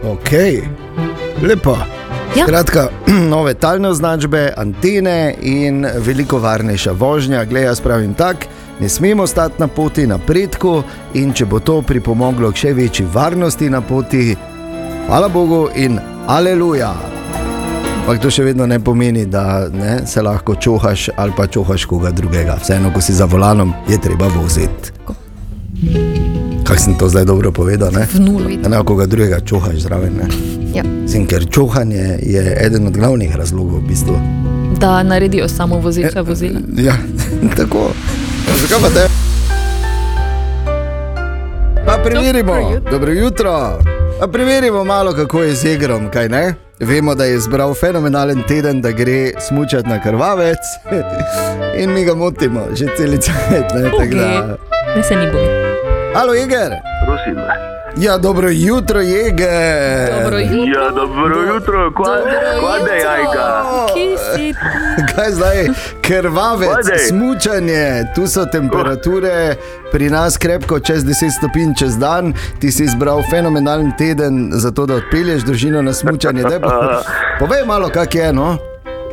Ok, 0.05 0.31
lepo. 1.43 1.77
Ja. 2.37 2.47
Skratka, 2.47 2.89
nove 3.35 3.55
talne 3.55 3.89
označbe, 3.89 4.53
antene 4.57 5.35
in 5.43 5.87
veliko 5.99 6.39
varnejša 6.39 6.93
vožnja. 6.93 7.45
Glej, 7.45 7.65
jaz 7.65 7.81
pravim 7.81 8.15
tako, 8.15 8.49
ne 8.81 8.89
smemo 8.89 9.27
stati 9.27 9.55
na 9.59 9.69
poti 9.69 10.07
napredku 10.07 10.83
in 11.15 11.33
če 11.33 11.45
bo 11.45 11.61
to 11.61 11.83
pripomoglo 11.83 12.51
k 12.53 12.57
še 12.57 12.73
večji 12.73 13.07
varnosti 13.13 13.69
na 13.71 13.81
poti, 13.81 14.37
hvala 15.07 15.29
Bogu 15.29 15.69
in 15.77 16.01
aleluja. 16.27 16.95
Ampak 18.01 18.23
to 18.23 18.31
še 18.33 18.45
vedno 18.49 18.67
ne 18.67 18.81
pomeni, 18.81 19.27
da 19.27 19.69
ne, 19.73 20.07
se 20.07 20.23
lahko 20.23 20.57
čohaš 20.57 21.11
ali 21.17 21.37
pa 21.37 21.47
čohaš 21.47 21.85
koga 21.85 22.11
drugega. 22.11 22.57
Vseeno, 22.63 22.93
ko 22.93 23.01
si 23.01 23.13
za 23.13 23.29
volanom, 23.29 23.75
je 23.89 24.01
treba 24.01 24.29
voziti. 24.29 24.93
Kaj 26.65 26.79
sem 26.79 26.95
to 26.99 27.09
zdaj 27.09 27.25
dobro 27.25 27.53
povedal? 27.53 27.93
Ne? 27.93 28.07
V 28.15 28.21
nulo. 28.21 28.49
Da 28.63 28.69
ne 28.69 28.85
koga 28.85 29.07
drugega 29.07 29.41
čohaš 29.41 29.85
zraven. 29.85 30.17
Ja. 30.75 30.83
Zim, 31.07 31.27
ker 31.27 31.45
čohanje 31.51 32.19
je 32.23 32.57
eden 32.67 32.87
od 32.87 32.97
glavnih 32.97 33.37
razlogov, 33.37 33.79
v 33.79 33.89
bistvu. 33.89 34.17
Da 34.81 35.03
naredijo 35.03 35.49
samovoziča 35.49 36.21
vozila. 36.21 36.61
Ja, 36.77 36.97
tako. 37.59 37.93
Zakaj 38.61 38.79
pa 38.83 38.89
te? 38.89 39.09
Pa 41.87 41.99
preverimo. 42.05 42.53
Dobro 42.53 42.73
jutro. 42.73 42.91
Dobro 42.91 43.13
jutro. 43.13 43.79
Pa 44.21 44.27
preverimo 44.27 44.85
malo, 44.85 45.13
kako 45.13 45.43
je 45.43 45.55
z 45.55 45.65
igrom, 45.65 46.11
kaj 46.11 46.29
ne? 46.29 46.55
Vemo, 46.81 47.15
da 47.15 47.25
je 47.25 47.37
izbral 47.37 47.75
fenomenalen 47.75 48.43
teden, 48.49 48.81
da 48.83 48.91
gre 48.91 49.33
smučati 49.49 49.89
na 49.89 50.03
krvavec 50.03 50.65
in 51.81 51.93
mi 51.93 52.05
ga 52.05 52.15
motimo 52.15 52.61
že 52.73 52.87
celice. 52.97 53.33
Da... 54.11 54.57
Ne 54.97 55.03
se 55.03 55.17
ni 55.17 55.33
boj. 55.33 55.64
Halo, 56.15 56.35
Jeger! 56.35 56.73
Prosim. 57.07 57.37
Ja, 57.97 58.19
dobro 58.19 58.49
jutro, 58.51 59.01
Jeger! 59.01 60.23
Dobro 60.23 60.39
jutro. 60.39 60.83
Ja, 60.83 60.91
dobro 60.91 61.55
jutro, 61.55 61.93
kvade 61.95 62.97
jajka. 63.05 63.65
Kaj 65.15 65.31
zdaj, 65.31 65.67
krvavec, 66.03 66.69
Vajde. 66.71 66.99
smučanje, 66.99 68.05
tu 68.15 68.27
so 68.27 68.47
temperature 68.47 69.55
pri 69.93 70.11
nas 70.11 70.39
krepko 70.39 70.81
čez 70.81 71.05
10 71.05 71.39
stopinj 71.39 71.75
čez 71.79 71.99
dan, 71.99 72.33
ti 72.61 72.71
si 72.71 72.85
izbral 72.85 73.23
fenomenalen 73.31 73.93
teden 73.99 74.51
za 74.53 74.71
to, 74.71 74.87
da 74.87 74.95
odpelješ 74.95 75.43
družino 75.43 75.83
na 75.83 75.93
smučanje. 75.93 76.43
Daj 76.43 76.61
Pa, 76.61 77.03
povej 77.41 77.67
malo, 77.67 77.89
kak 77.89 78.15
je 78.15 78.33
no. 78.33 78.57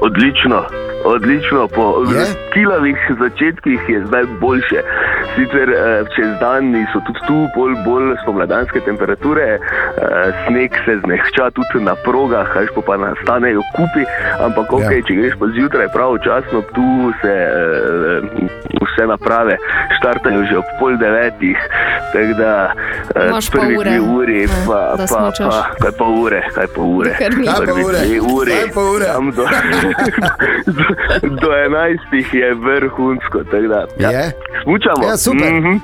Odlično, 0.01 0.65
odlično. 1.03 1.67
Po 1.67 2.03
Je? 2.12 2.25
kilavih 2.53 2.98
začetkih 3.20 3.79
je 3.89 4.05
zdaj 4.08 4.24
boljše. 4.41 4.79
Sicer 5.36 5.70
eh, 5.70 6.03
čez 6.15 6.29
dan 6.39 6.74
so 6.93 7.00
tudi 7.08 7.20
tu 7.27 7.48
bolj, 7.55 7.75
bolj 7.86 8.15
spomladanske 8.24 8.79
temperature, 8.79 9.48
eh, 9.53 9.60
sneg 10.48 10.72
se 10.86 10.98
zmehča 11.03 11.51
tudi 11.55 11.84
na 11.86 11.96
progah, 11.96 12.48
kaj 12.53 12.65
pa, 12.75 12.81
pa 12.88 12.98
nastanejo 12.98 13.62
kupi, 13.75 14.03
ampak 14.46 14.74
ok, 14.74 14.81
Ja. 14.91 15.01
če 15.08 15.13
greš 15.13 15.34
pa 15.39 15.46
zjutraj 15.55 15.88
pravočasno, 15.93 16.62
tu 16.75 16.88
se 17.22 17.34
eh, 17.48 18.48
vse 18.81 19.08
naprave 19.08 19.55
štartajo 19.98 20.43
že 20.50 20.58
ob 20.58 20.65
pol 20.79 20.98
devetih, 20.98 21.58
tako 22.13 22.34
da 22.38 22.74
pol 23.13 23.39
prvi 23.51 23.75
dve 23.77 24.00
uri, 24.01 24.48
pa, 24.67 24.93
pa, 24.98 25.08
smučaš. 25.08 25.48
pa, 25.48 25.62
kaj 25.81 25.91
pa 25.98 26.05
ure, 26.05 26.41
kaj 26.55 26.67
pa 26.75 26.81
ure. 26.81 27.13
Kaj 27.20 27.29
pa 27.65 27.74
ure? 28.34 28.51
Kaj 28.51 28.70
pa 28.74 28.81
ure? 28.81 29.05
tam 29.13 29.31
do, 29.31 29.46
do, 30.65 30.84
do 31.41 31.50
11 31.51 32.36
je 32.36 32.53
vrhunsko. 32.55 33.43
tako 33.43 33.67
da, 33.67 33.86
Ja. 34.00 34.12
Ja. 34.12 34.31
Smučamo. 34.63 35.07
Ja, 35.07 35.17
super. 35.17 35.53
Mhm. 35.53 35.75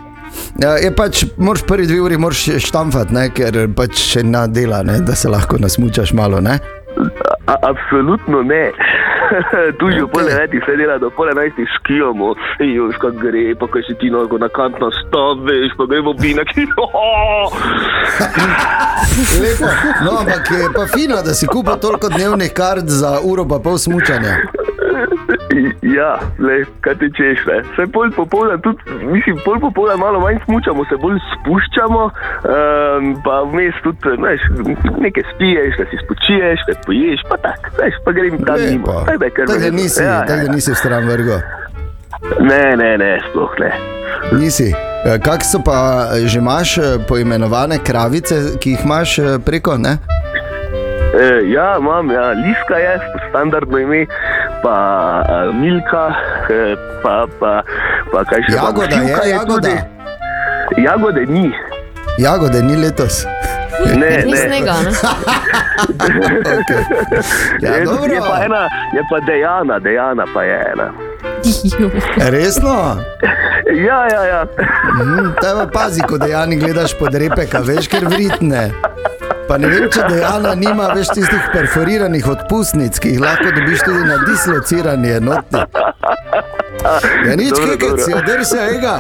Ja, 0.60 0.70
je 0.70 0.96
pač, 0.96 1.26
moraš 1.38 1.64
prvi 1.68 1.88
dve 1.88 2.02
uri 2.02 2.18
štamfati, 2.60 3.14
ne, 3.14 3.30
ker 3.30 3.68
pač 3.76 3.96
še 3.96 4.24
na 4.24 4.48
dela, 4.48 4.84
ne, 4.84 5.00
da 5.00 5.16
se 5.16 5.30
lahko 5.30 5.58
nasmučaš 5.58 6.14
malo. 6.14 6.42
Ne. 6.42 6.60
A, 7.48 7.56
absolutno 7.62 8.42
ne. 8.44 8.72
tu 9.80 9.92
že 9.92 10.08
pol 10.12 10.24
devetih 10.24 10.64
se 10.66 10.76
dela, 10.78 10.98
do 10.98 11.10
pol 11.10 11.30
enajstih 11.32 11.68
skijamo, 11.80 12.34
in 12.64 12.74
jo 12.76 12.92
škak 12.96 13.16
gre, 13.22 13.56
pa 13.60 13.68
kaj 13.72 13.84
si 13.88 13.96
ti 14.02 14.10
nogo 14.12 14.38
na 14.38 14.50
kant 14.50 14.80
nastaviš, 14.82 15.76
pa 15.78 15.86
gremo 15.86 16.14
binak. 16.14 16.48
Lepo. 19.42 19.68
No, 20.06 20.12
ampak 20.22 20.52
je 20.52 20.70
pa 20.76 20.86
fino, 20.94 21.22
da 21.26 21.34
si 21.34 21.48
kupil 21.48 21.76
toliko 21.82 22.10
dnevnih 22.10 22.52
kart 22.54 22.88
za 22.88 23.20
uro 23.24 23.46
pa 23.48 23.60
pol 23.60 23.78
smučanja. 23.78 24.38
Ja, 25.98 26.20
le, 26.40 26.66
kaj 26.82 26.96
ti 27.02 27.10
češ, 27.18 27.46
ne? 27.50 27.58
Se 27.76 27.86
pol 27.94 28.12
popoldan, 28.16 28.62
tudi, 28.62 28.78
mislim, 29.12 29.40
pol 29.46 29.60
popoldan 29.60 30.00
malo 30.00 30.20
manj 30.20 30.40
smučamo, 30.46 30.86
se 30.90 30.98
bolj 31.02 31.20
spuščamo, 31.34 32.04
um, 32.08 33.12
pa 33.26 33.36
vmes 33.52 33.78
tudi, 33.84 34.16
veš, 34.24 34.48
nekaj 35.06 35.24
spiješ, 35.34 35.78
da 35.80 35.86
si 35.92 36.02
spočiješ, 36.06 36.66
da 36.68 36.74
poješ, 36.86 37.24
pa 37.30 37.38
tak, 37.46 37.72
veš, 37.80 38.02
pa 38.06 38.12
grem 38.18 38.38
tam 38.46 38.60
mimo. 38.62 38.88
Lepo. 38.88 39.06
Tako 39.06 39.18
da 39.24 39.30
kar 39.30 39.46
Tako 39.46 39.60
da 39.60 39.66
v 39.66 39.70
redu. 39.70 39.78
nisi, 39.82 40.04
ja, 40.04 40.20
tako 40.28 40.42
da 40.42 40.50
ja. 40.52 40.58
nisi 40.58 40.72
v 40.72 40.76
stran 40.76 41.10
vrgo. 41.10 41.40
Ne, 42.40 42.76
ne, 42.78 42.98
ne, 42.98 43.12
sploh 43.30 43.58
ne. 43.60 43.72
Nisi. 44.32 44.74
Eh, 45.06 45.20
Kak 45.24 45.46
so 45.46 45.62
pa, 45.64 46.10
eh, 46.18 46.28
že 46.28 46.40
imaš 46.40 46.78
eh, 46.78 46.84
poimenovane 47.08 47.78
kravice, 47.80 48.58
ki 48.60 48.76
jih 48.76 48.86
imaš 48.86 49.20
preko? 49.46 49.78
Ne? 49.78 49.98
E, 51.18 51.50
ja, 51.50 51.78
imam, 51.80 52.12
ja, 52.12 52.30
Liska 52.32 52.76
je, 52.78 53.00
standardno 53.30 53.78
ime, 53.78 54.06
pa 54.64 54.78
a, 55.22 55.52
Milka, 55.54 56.06
e, 56.50 56.76
pa, 57.04 57.26
pa, 57.40 57.62
pa 58.12 58.24
kaj 58.30 58.42
še 58.48 58.56
Jagoda 58.56 58.88
pa, 58.88 59.02
Šivka 59.02 59.24
je, 59.24 59.30
jagoda. 59.32 59.70
Tudi. 59.70 60.84
Jagode 60.84 61.26
ni. 61.26 61.46
Jagode 62.18 62.62
ni 62.64 62.76
letos. 62.76 63.26
Ne, 63.96 64.24
Ni 64.26 64.32
ne. 64.32 64.38
snega, 64.38 64.76
ne? 64.84 64.92
Okay. 66.58 66.82
Ja, 67.62 67.76
je, 67.78 67.86
dobro. 67.86 68.14
je, 68.14 68.20
pa 68.20 68.42
ena, 68.46 68.62
je 68.94 69.02
pa 69.10 69.20
dejana, 69.20 69.80
dejana 69.80 70.26
pa 70.34 70.42
je 70.44 70.58
ena. 70.74 70.88
Resno? 72.30 72.98
Ja, 73.88 74.00
ja, 74.10 74.24
ja. 74.26 74.42
Mm, 75.04 75.34
Te 75.42 75.48
pa 75.54 75.68
pazi, 75.74 76.02
ko 76.02 76.18
dejani 76.18 76.58
gledaš 76.58 76.98
pod 76.98 77.14
repeka, 77.16 77.62
veš, 77.62 77.88
ker 77.88 78.10
vritne. 78.10 78.72
Pa 79.48 79.58
ne 79.58 79.68
vem, 79.72 79.86
če 79.92 80.04
dejana 80.10 80.54
nima 80.60 80.90
več 80.96 81.12
tistih 81.16 81.46
perforiranih 81.54 82.26
odpustnic, 82.28 83.00
ki 83.00 83.16
jih 83.16 83.22
lahko 83.24 83.54
dobiš 83.56 83.86
tudi 83.88 84.04
na 84.10 84.18
dislocirani 84.28 85.14
enoti. 85.20 85.64
Ja, 87.28 87.36
nič, 87.40 87.56
kaj 87.56 87.78
dobro. 87.80 88.04
si 88.04 88.14
odrsa, 88.14 88.68
ega. 88.76 88.96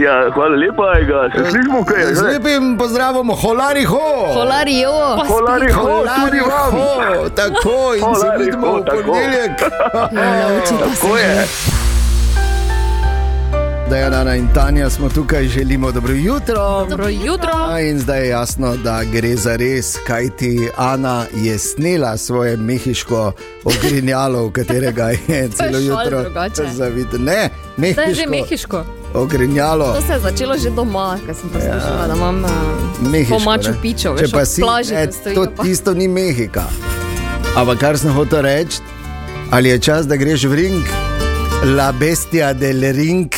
ja 0.00 0.16
hvala 0.34 0.56
lepa, 0.56 0.88
Ega. 1.00 1.28
se 1.36 1.44
slišimo 1.50 1.84
kaj. 1.84 2.02
Z 2.04 2.16
zdaj? 2.18 2.32
lepim 2.32 2.74
pozdravom, 2.78 3.30
holari 3.42 3.84
ho! 3.84 4.02
Holari, 4.34 4.82
ho, 5.72 6.04
tudi 6.16 6.40
vam. 6.40 6.72
ho, 6.80 7.28
tako 7.36 7.94
in 7.94 8.00
se 8.00 8.26
Holari 8.26 8.44
vidimo 8.44 8.66
ho, 8.66 8.76
v 8.80 8.84
ponedeljek. 8.90 9.52
Tako 10.84 11.16
je. 11.16 11.46
Dejana 13.90 14.36
in 14.36 14.48
Tanja 14.48 14.90
smo 14.90 15.08
tukaj, 15.08 15.44
želimo 15.44 15.92
dobro 15.92 16.12
jutro. 16.14 16.86
Dobro 16.86 17.08
jutro. 17.08 17.50
A, 17.68 17.80
In 17.80 17.98
zdaj 17.98 18.20
je 18.20 18.28
jasno, 18.28 18.76
da 18.76 19.02
gre 19.04 19.36
za 19.36 19.56
res, 19.56 19.96
kaj 20.06 20.30
ti 20.30 20.68
Ana 20.76 21.24
je 21.34 21.58
snela 21.58 22.16
svoje 22.16 22.56
mehiško 22.56 23.32
ogrinjalo, 23.64 24.46
v 24.46 24.52
katerega 24.52 25.04
je 25.04 25.48
celo 25.50 25.72
šal 25.72 25.82
jutro 25.82 26.24
zavito. 26.72 27.18
Ne, 27.18 27.50
To 27.94 28.00
je 28.00 28.14
že 28.14 28.26
mehiško 28.26 28.30
mehiško. 28.76 28.84
ogrinjalo. 29.14 29.92
To 29.92 30.00
se 30.02 30.12
je 30.12 30.20
začelo 30.20 30.58
že 30.58 30.70
doma, 30.70 31.18
ker 31.26 31.34
sem 31.34 31.50
poslušala, 31.50 32.06
da 32.08 32.14
imam 32.14 32.44
uh, 32.44 32.50
Mehiško, 33.02 33.34
pomačo 33.34 33.72
pičo, 33.82 34.12
veš, 34.12 34.30
pa 34.32 34.44
si, 34.44 34.60
plaži, 34.60 34.94
stojijo 35.12 35.44
to 35.44 35.50
pa- 35.56 35.62
tisto 35.62 35.94
ni 35.94 36.08
Mehika. 36.08 36.62
Ampak 37.56 37.78
kar 37.78 37.98
sem 37.98 38.12
hotel 38.12 38.42
reči, 38.42 38.78
ali 39.50 39.68
je 39.68 39.78
čas, 39.78 40.06
da 40.06 40.16
greš 40.16 40.44
v 40.44 40.54
ring, 40.54 40.84
la 41.66 41.92
bestia 41.92 42.52
del 42.52 42.80
ring, 42.92 43.28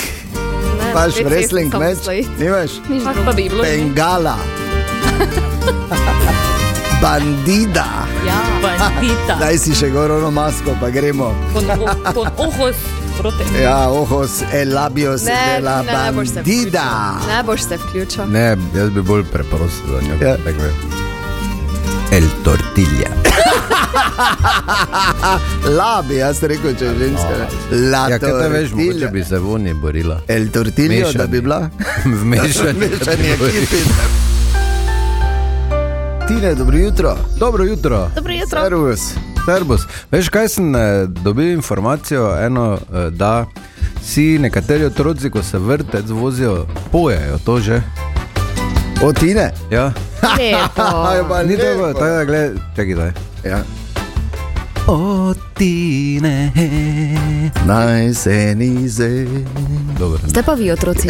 paš 0.97 1.15
wrestling 1.25 1.79
meč, 1.79 1.99
nimaš? 2.39 2.71
Drugega. 2.89 3.25
pa 3.25 3.33
bi 3.33 3.49
bilo? 3.49 3.63
Bengala. 3.63 4.37
Bandida. 7.03 7.85
Ja, 8.27 8.41
Bandita. 8.63 9.37
Daj 9.41 9.59
si 9.61 9.75
še 9.77 9.91
gorono 9.93 10.31
masko, 10.33 10.73
pa 10.81 10.89
gremo. 10.91 11.35
Con, 11.53 11.65
con 12.17 12.29
ojos 12.49 12.77
proti. 13.19 13.45
Ja, 13.61 13.91
ojos, 13.93 14.41
el 14.53 14.73
labios 14.75 15.23
ne, 15.29 15.37
de 15.37 15.61
la 15.65 15.83
ne, 15.83 15.93
ne 15.93 16.13
boš 16.13 16.29
se 16.29 16.35
bandida. 16.41 16.89
vključil. 16.89 17.29
Ne 17.35 17.43
boš 17.43 17.61
se 17.69 17.77
vključil. 17.77 18.25
Ne, 18.33 18.57
jaz 18.75 18.91
bi 18.91 19.03
bolj 19.03 19.25
preprosto 19.33 19.87
za 19.93 20.01
njo. 20.01 20.17
Ja. 20.21 20.37
El 22.17 22.25
tortilla. 22.45 23.13
Labi, 25.79 26.17
jaz 26.17 26.43
rekel, 26.43 26.75
če 26.75 26.85
je 26.85 26.95
ženska. 26.99 27.29
ne. 27.31 27.47
La 27.91 28.09
Ja, 28.09 28.19
kaj 28.19 28.31
te 28.33 28.49
veš, 28.49 28.71
mogoče 28.73 29.09
bi 29.09 29.25
se 29.25 29.39
voni 29.39 29.75
borila. 29.75 30.21
El 30.29 30.49
tortillo, 30.49 30.95
da 30.95 31.07
Mešani. 31.07 31.29
bi 31.29 31.41
bila. 31.41 31.71
Vmešani. 32.05 32.79
Mešani 32.81 33.29
ekipi. 33.29 33.77
Tine, 36.29 36.55
dobro 36.55 36.79
jutro. 36.79 37.17
Dobro 37.39 37.65
jutro. 37.65 38.11
Dobro 38.15 38.33
jutro. 38.33 38.61
Servus. 38.63 39.01
Servus. 39.47 39.81
Veš, 40.11 40.29
kaj 40.29 40.49
sem 40.49 40.75
eh, 40.75 40.81
dobil 41.07 41.53
informacijo, 41.53 42.37
eno, 42.39 42.79
eh, 42.85 43.11
da 43.11 43.47
si 44.05 44.39
nekateri 44.39 44.85
otroci, 44.85 45.31
ko 45.31 45.43
se 45.43 45.59
vrtec 45.59 46.11
vozijo, 46.11 46.67
pojejo 46.93 47.39
to 47.39 47.61
že. 47.61 47.83
O 49.03 49.13
Tine. 49.13 49.53
Ja. 49.71 49.93
Lepo. 50.33 50.83
Aj, 51.09 51.21
pa 51.23 51.43
Ni 51.43 51.57
dobro, 51.57 51.93
tako 51.93 52.05
da 52.07 52.25
gledaj, 52.25 52.51
čakaj, 52.77 52.95
daj. 52.95 53.13
Ja. 53.45 53.63
O 54.89 55.35
tine. 55.55 56.53
Naj 57.65 58.15
se 58.15 58.55
ni 58.55 58.89
ze. 58.89 59.27
Dobro. 59.99 60.19
Zdaj 60.27 60.43
pa 60.43 60.53
vi, 60.55 60.71
otroci. 60.71 61.09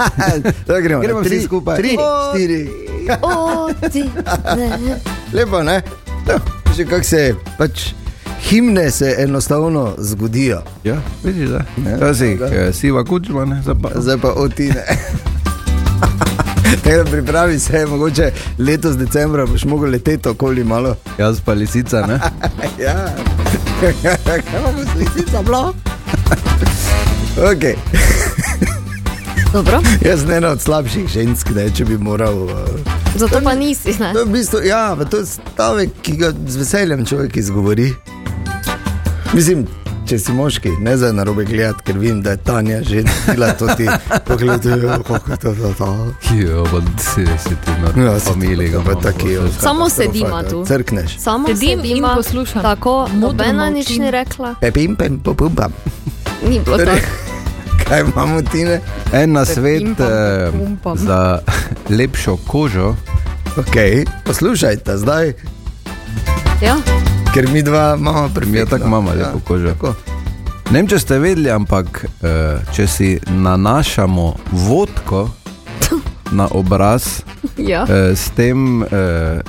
Zdaj 0.64 0.82
gremo, 0.82 1.02
Gremo 1.02 1.22
tri, 1.22 1.36
vsi 1.36 1.44
skupaj. 1.44 1.76
Tri, 1.76 1.96
O, 1.98 2.02
štiri. 2.30 2.68
O, 3.22 3.68
ti, 3.92 4.04
ne. 4.56 4.96
Lepo, 5.32 5.62
ne? 5.62 5.82
No, 6.26 6.34
že 6.76 6.84
kako 6.84 7.04
se 7.04 7.34
pač. 7.58 7.80
Himne 8.40 8.90
se 8.90 9.14
enostavno 9.18 9.94
zgodijo, 9.98 10.62
Ja, 10.84 10.96
vidiš, 11.24 11.48
da. 11.48 11.56
Ja, 11.80 11.96
Včasih 11.96 12.38
da. 12.38 12.46
eh, 12.46 12.72
siva 12.72 13.04
kučma, 13.04 13.44
ne, 13.44 13.62
zdaj 13.62 13.74
pa. 13.82 13.90
zdaj 13.94 14.18
pa 14.18 14.28
otine. 14.30 14.84
Tako 16.84 16.96
da 16.96 17.04
pripravi 17.04 17.58
se, 17.58 17.86
mogoče 17.86 18.32
letos 18.58 18.96
decembra 18.96 19.46
boš 19.46 19.64
mogel 19.64 19.90
leteti 19.90 20.28
okoli 20.28 20.64
malo. 20.64 20.96
Jaz 21.18 21.40
pa 21.40 21.52
lisica, 21.52 22.06
ne. 22.06 22.20
Ja, 22.82 24.16
kaj 24.24 24.42
bomo 24.64 24.84
s 24.84 24.98
lisica 24.98 25.42
bilo? 25.42 25.74
Okay. 27.36 27.74
Dobro, 29.52 29.80
Jaz 30.04 30.24
ne 30.24 30.36
ena 30.36 30.48
od 30.48 30.60
slabših 30.60 31.08
žensk, 31.08 31.50
ne, 31.54 31.70
če 31.74 31.84
bi 31.84 31.98
moral. 31.98 32.34
Uh, 32.34 32.52
zato 33.16 33.40
pa 33.44 33.54
nisi. 33.54 33.94
Ne? 34.00 34.12
to 34.12 34.18
je 34.18 34.24
v 34.24 34.32
bistvu, 34.32 34.60
ja, 34.64 34.94
pa 34.98 35.04
to 35.04 35.16
je 35.16 35.26
stavek, 35.26 35.90
ki 36.02 36.16
ga 36.16 36.32
z 36.46 36.56
veseljem 36.56 37.04
človek 37.06 37.36
izgovori. 37.36 37.92
Mislim, 39.32 39.66
če 40.06 40.18
si 40.18 40.32
moški, 40.32 40.70
ne 40.80 40.96
za 40.96 41.10
narobe 41.12 41.44
gledati, 41.44 41.82
ker 41.86 41.98
vem, 41.98 42.20
da 42.22 42.36
je 42.36 42.40
Tanja 42.46 42.82
že 42.82 43.02
bila 43.32 43.52
to 43.58 43.66
ti. 43.76 43.86
Pogledaj, 44.26 44.80
kako 45.08 45.30
je 45.32 45.36
to, 45.36 45.54
to, 45.54 45.72
to. 45.78 45.88
Jo, 46.38 46.64
pa 46.70 46.80
si, 47.02 47.26
si 47.42 47.54
ti 47.64 47.74
na 47.82 48.04
Ja, 48.04 48.18
se 48.20 48.30
familiji, 48.30 48.72
to 48.72 48.80
ga 48.80 48.94
pa 48.94 49.00
taki, 49.00 49.32
ja. 49.32 49.42
vse. 49.42 49.60
Samo 49.60 49.88
sedima 49.88 50.42
ja. 50.42 50.48
tu. 50.48 50.64
Crkneš. 50.66 51.18
Samo 51.18 51.48
Sedim 51.48 51.78
sedim 51.80 51.96
in 51.96 52.04
poslušam. 52.14 52.62
Tako, 52.62 53.08
nobena 53.14 53.70
nič 53.70 53.98
ni 53.98 54.10
rekla. 54.10 54.54
Pepim, 54.60 54.96
pem, 54.96 55.18
popumpam. 55.18 55.72
Ni 56.48 56.60
bilo 56.60 56.78
Torej, 56.78 57.00
tako. 57.00 57.06
Kaj 57.88 58.00
imamo 58.00 58.42
tine? 58.42 58.80
En 59.12 59.32
na 59.32 59.44
svet 59.44 60.00
eh, 60.00 60.50
za 60.94 61.38
lepšo 61.98 62.36
kožo. 62.46 62.94
Okay. 63.56 64.04
Poslušajte 64.24 64.98
zdaj, 64.98 65.32
Ja, 66.62 66.76
ker 67.36 67.52
mi 67.52 67.62
dva 67.62 67.96
imamo 67.98 68.22
je 68.22 68.34
perfektno. 68.34 68.78
tako 68.78 68.88
mama 68.88 69.12
lepo 69.12 69.38
kožo. 69.44 69.68
Tako. 69.68 69.94
Ne 70.70 70.78
vem, 70.78 70.86
če 70.88 70.98
ste 70.98 71.18
vedeli, 71.18 71.50
ampak 71.52 72.06
eh, 72.24 72.62
če 72.72 72.86
si 72.88 73.08
nanašamo 73.28 74.34
vodko 74.52 75.28
na 76.32 76.48
obraz, 76.50 77.20
ja. 77.72 77.84
eh, 77.84 78.16
s 78.16 78.32
tem 78.32 78.82
eh, 78.82 79.44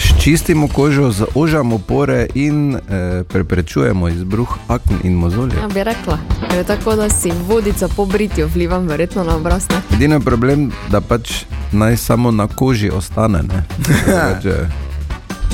ščistimo 0.00 0.68
kožo, 0.72 1.10
zožamo 1.12 1.78
pore 1.78 2.24
in 2.34 2.76
eh, 2.76 3.22
preprečujemo 3.28 4.08
izbruh 4.08 4.56
akn 4.68 5.04
in 5.04 5.20
mozolja. 5.20 5.60
ja, 5.60 5.68
bi 5.68 5.84
rekla. 5.84 6.18
Ker 6.48 6.58
je 6.58 6.64
tako, 6.64 6.96
da 6.96 7.10
si 7.12 7.32
vodico 7.46 7.88
po 7.96 8.06
britju 8.06 8.48
vlivam 8.48 8.88
verjetno 8.88 9.24
na 9.24 9.36
obraz. 9.36 9.68
Edini 9.92 10.20
problem, 10.24 10.70
da 10.88 11.04
pač 11.04 11.44
naj 11.72 11.96
samo 11.96 12.30
na 12.30 12.48
koži 12.48 12.90
ostane. 12.90 13.42
ne. 13.42 13.64
Drugače, 13.84 14.88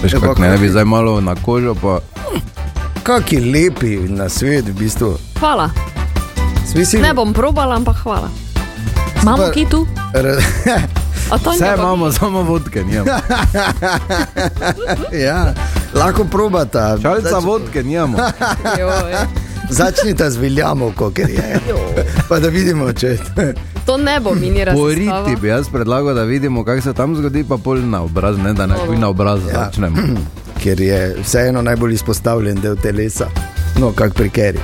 Veš, 0.02 0.12
kako 0.12 0.40
ne, 0.40 0.48
kaj? 0.48 0.58
bi 0.58 0.68
zdaj 0.68 0.84
malo 0.84 1.20
na 1.20 1.34
kožo, 1.34 1.74
pa 1.74 1.98
Kaki 3.02 3.40
lepi 3.40 3.96
na 4.08 4.28
svet, 4.28 4.68
v 4.68 4.72
bistvu. 4.72 5.18
Hvala. 5.40 5.70
Smisel, 6.66 7.00
Ne 7.00 7.14
bom 7.14 7.32
probala, 7.32 7.76
ampak 7.76 7.96
hvala. 7.96 8.28
Imamo 9.22 9.50
ki 9.54 9.66
tu? 9.70 9.86
Vse 11.30 11.74
imamo, 11.78 12.12
samo 12.12 12.42
vodke, 12.42 12.84
ja, 15.26 15.54
lahko 15.94 16.24
probata. 16.24 16.98
Šalica 17.02 17.28
Zač- 17.30 17.44
vodke, 17.44 17.82
nimamo. 17.82 18.18
Začnite 19.70 20.30
z 20.30 20.36
Viljamovko, 20.36 21.10
ker 21.10 21.30
je. 21.30 21.60
Pa 22.28 22.38
da 22.38 22.48
vidimo, 22.48 22.92
če 22.92 23.16
To 23.86 23.96
ne 23.96 24.20
bo 24.20 24.30
mini 24.32 24.64
Poriti 24.66 25.06
razstava. 25.06 25.36
bi 25.36 25.48
jaz 25.48 25.68
predlagal, 25.68 26.14
da 26.14 26.22
vidimo, 26.24 26.64
kaj 26.64 26.80
se 26.80 26.92
tam 26.92 27.16
zgodi, 27.16 27.44
pa 27.44 27.56
pol 27.56 27.76
na 27.78 28.02
obraz, 28.02 28.38
ne 28.38 28.52
da 28.52 28.66
ne 28.66 28.74
kuj 28.86 28.96
na 28.96 29.08
obraz 29.08 29.40
Ja. 29.44 29.64
začnemo. 29.64 29.96
ker 30.62 30.80
je 30.80 31.16
vseeno 31.20 31.62
najbolj 31.62 31.94
izpostavljen 31.94 32.56
del 32.56 32.76
telesa, 32.76 33.26
no, 33.76 33.92
kak 33.92 34.14
pri 34.14 34.30
keri. 34.30 34.58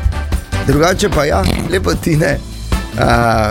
Drugače 0.67 1.09
pa 1.09 1.25
ja, 1.25 1.43
lepo 1.71 1.95
ti 1.95 2.17
ne. 2.17 2.39
Uh, 2.93 2.99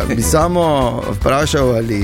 bi 0.07 0.21
samo 0.21 0.63
vprašal, 1.12 1.75
ali 1.75 2.01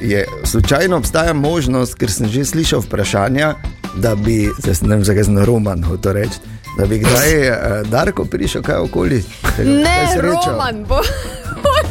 je 0.00 0.24
slučajno 0.44 0.96
obstaja 0.96 1.32
možnost, 1.32 1.94
ker 1.94 2.10
sem 2.10 2.26
že 2.28 2.44
slišal 2.44 2.80
vprašanja, 2.80 3.54
da 3.96 4.14
bi, 4.14 4.50
zdaj 4.58 4.74
ne 4.82 4.88
vem, 4.90 5.04
zakaj 5.04 5.24
sem 5.24 5.38
roman 5.38 5.82
hotel 5.82 6.12
reči, 6.12 6.38
da 6.78 6.86
bi 6.86 6.98
kdaj 6.98 7.30
uh, 7.40 7.56
Darko 7.84 8.24
prišel 8.24 8.62
kaj 8.62 8.76
okoli. 8.78 9.22
tega, 9.56 9.70
Ne. 9.70 10.20
Roman 10.20 10.84
bo. 10.84 11.00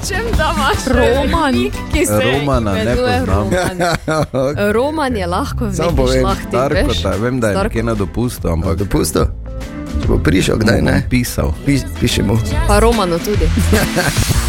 Hočem, 0.04 0.26
da 0.38 0.54
imaš 0.56 0.86
Roman. 0.88 1.54
ki 1.94 2.06
se 2.06 2.40
Romana 2.40 2.74
ne 2.74 2.96
poznam. 2.96 3.26
Roman. 3.26 3.78
Roman 4.76 5.16
je 5.16 5.28
lahko 5.28 5.66
v 5.66 5.96
povem, 5.96 6.20
šlahti, 6.20 6.48
Darko, 6.52 6.88
veš? 6.88 7.02
ta, 7.02 7.10
vem, 7.10 7.40
da 7.40 7.50
je 7.50 7.64
nekje 7.64 7.84
na 7.84 7.94
dopustu, 7.94 8.48
ampak 8.48 8.78
Dopusto, 8.78 9.28
če 10.02 10.08
bo 10.08 10.20
prišel, 10.20 10.58
kdaj 10.60 10.82
ne. 10.82 11.08
pisal. 11.10 11.54
Piš, 11.66 11.88
pišemo. 12.02 12.36
Pa 12.68 12.80
Romano 12.80 13.16
tudi. 13.20 13.48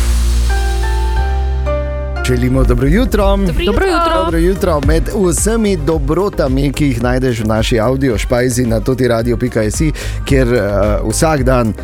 Želimo 2.29 2.65
dobro 2.65 2.87
jutro. 2.87 3.37
Dobro 3.37 3.87
jutro. 3.87 4.25
Dobro 4.25 4.39
jutro. 4.39 4.81
Med 4.87 5.03
vsemi 5.29 5.77
dobrotami, 5.77 6.73
ki 6.73 6.87
jih 6.87 7.03
najdeš 7.03 7.41
v 7.41 7.47
naši 7.47 7.81
audio 7.81 8.19
špajzi 8.19 8.67
na 8.67 8.81
totiradio.js, 8.81 9.83
kjer 10.25 10.49
uh, 10.49 11.11
vsak 11.11 11.43
dan 11.43 11.69
uh, 11.69 11.75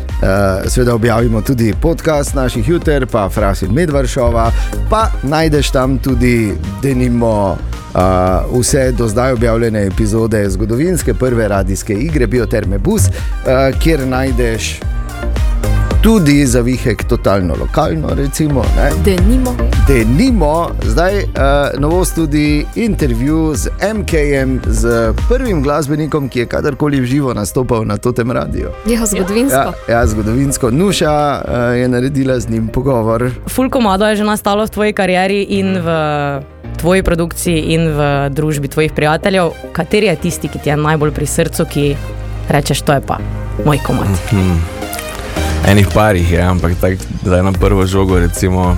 seveda 0.67 0.95
objavimo 0.95 1.41
tudi 1.41 1.73
podcast 1.81 2.35
naših 2.35 2.69
juter, 2.69 3.07
pa 3.07 3.29
Fras 3.29 3.61
in 3.61 3.73
Medvršova, 3.73 4.51
pa 4.89 5.07
najdeš 5.23 5.71
tam 5.71 5.97
tudi, 5.97 6.53
denimo. 6.81 7.57
Uh, 7.93 8.59
vse 8.59 8.91
do 8.91 9.07
zdaj 9.07 9.33
objavljene 9.33 9.85
epizode 9.85 10.49
zgodovinske 10.49 11.13
prve 11.13 11.47
radijske 11.47 11.93
igre 11.93 12.27
Bioterme 12.27 12.77
Bus, 12.77 13.01
uh, 13.01 13.79
kjer 13.79 14.07
najdeš 14.07 14.79
tudi 16.01 16.45
zavihek 16.45 17.03
totalno 17.03 17.55
lokalno, 17.59 18.15
recimo. 18.15 18.63
Ne? 18.75 18.91
Denimo. 19.05 19.55
Denimo, 19.87 20.69
zdaj 20.83 21.17
uh, 21.17 21.79
novost 21.79 22.15
tudi 22.15 22.65
intervju 22.75 23.55
z 23.55 23.69
MKM, 23.93 24.57
z 24.67 25.13
prvim 25.29 25.63
glasbenikom, 25.63 26.29
ki 26.29 26.39
je 26.39 26.45
kadarkoli 26.45 27.01
v 27.01 27.05
živo 27.05 27.33
nastopal 27.33 27.85
na 27.85 27.97
tem 27.97 28.31
radiju. 28.31 28.69
Ja, 28.89 29.05
zgodovinsko. 29.05 29.73
Ja, 29.87 29.99
ja, 29.99 30.07
zgodovinsko. 30.07 30.71
Nuša 30.71 31.41
uh, 31.41 31.77
je 31.77 31.87
naredila 31.87 32.39
z 32.39 32.49
njim 32.49 32.67
pogovor. 32.67 33.29
Ful 33.47 33.69
komado 33.69 34.05
je 34.09 34.15
že 34.15 34.23
nastalo 34.23 34.65
v 34.65 34.69
tvoji 34.69 34.93
karieri 34.93 35.43
in 35.43 35.77
v 35.77 35.89
tvoji 36.81 37.03
produkciji 37.03 37.59
in 37.77 37.93
v 37.93 38.29
družbi 38.29 38.67
tvojih 38.67 38.91
prijateljev. 38.91 39.51
Kateri 39.71 40.09
je 40.09 40.15
tisti, 40.15 40.47
ki 40.47 40.59
ti 40.59 40.69
je 40.69 40.77
najbolj 40.77 41.11
pri 41.11 41.25
srcu, 41.25 41.65
ki 41.65 41.95
rečeš, 42.49 42.81
to 42.81 42.93
je 42.93 43.01
pa 43.05 43.21
moj 43.65 43.77
komad? 43.85 44.09
Enih 45.71 45.87
parih 45.93 46.31
je, 46.31 46.41
ampak 46.43 46.75
tak, 46.81 46.99
zdaj 47.23 47.43
na 47.43 47.51
prvo 47.55 47.85
žogo, 47.87 48.19
recimo, 48.19 48.77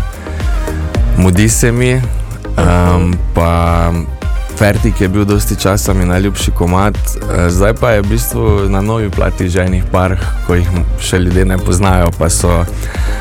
mudi 1.18 1.50
se 1.50 1.72
mi. 1.72 2.02
Um, 2.54 3.18
pa 3.34 3.90
Fertik 4.58 5.02
je 5.02 5.08
bil 5.10 5.26
dosti 5.26 5.56
časa 5.56 5.94
mi 5.94 6.06
najljubši 6.06 6.52
komat, 6.52 6.96
eh, 6.96 7.50
zdaj 7.50 7.74
pa 7.74 7.92
je 7.92 8.02
v 8.02 8.08
bistvu 8.08 8.70
na 8.70 8.82
novi 8.82 9.10
plati 9.10 9.50
že 9.50 9.66
enih 9.66 9.84
par, 9.92 10.18
ko 10.48 10.56
jih 10.56 10.70
še 11.02 11.18
ljudje 11.18 11.46
ne 11.46 11.58
poznajo, 11.58 12.12
pa 12.18 12.30
so 12.30 12.66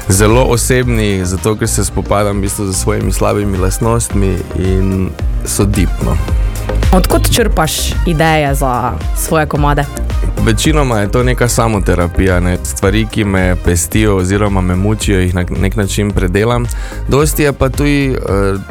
zelo 0.09 0.45
osebni, 0.45 1.25
zato 1.25 1.57
ker 1.57 1.69
se 1.69 1.85
spopadam 1.85 2.39
v 2.39 2.41
bistvu 2.43 2.69
z 2.69 2.77
svojimi 2.77 3.13
slabimi 3.13 3.59
lastnostmi 3.59 4.37
in 4.61 5.11
so 5.45 5.65
dipno. 5.65 6.17
Odkot 6.93 7.33
črpaš 7.33 7.95
ideje 8.07 8.55
za 8.55 8.93
svoje 9.17 9.47
komade? 9.47 10.12
Večinoma 10.41 10.99
je 10.99 11.11
to 11.11 11.23
neka 11.23 11.49
samoterapija, 11.49 12.41
ne? 12.41 12.57
stvari, 12.65 13.07
ki 13.11 13.25
me 13.25 13.57
pestijo 13.65 14.17
oziroma 14.17 14.61
me 14.61 14.77
mučijo, 14.77 15.21
jih 15.21 15.35
na 15.35 15.45
nek 15.61 15.77
način 15.77 16.11
predelam. 16.11 16.67
Dosti 17.09 17.43
je 17.43 17.53
pa 17.53 17.69
tudi 17.69 18.11
eh, 18.11 18.19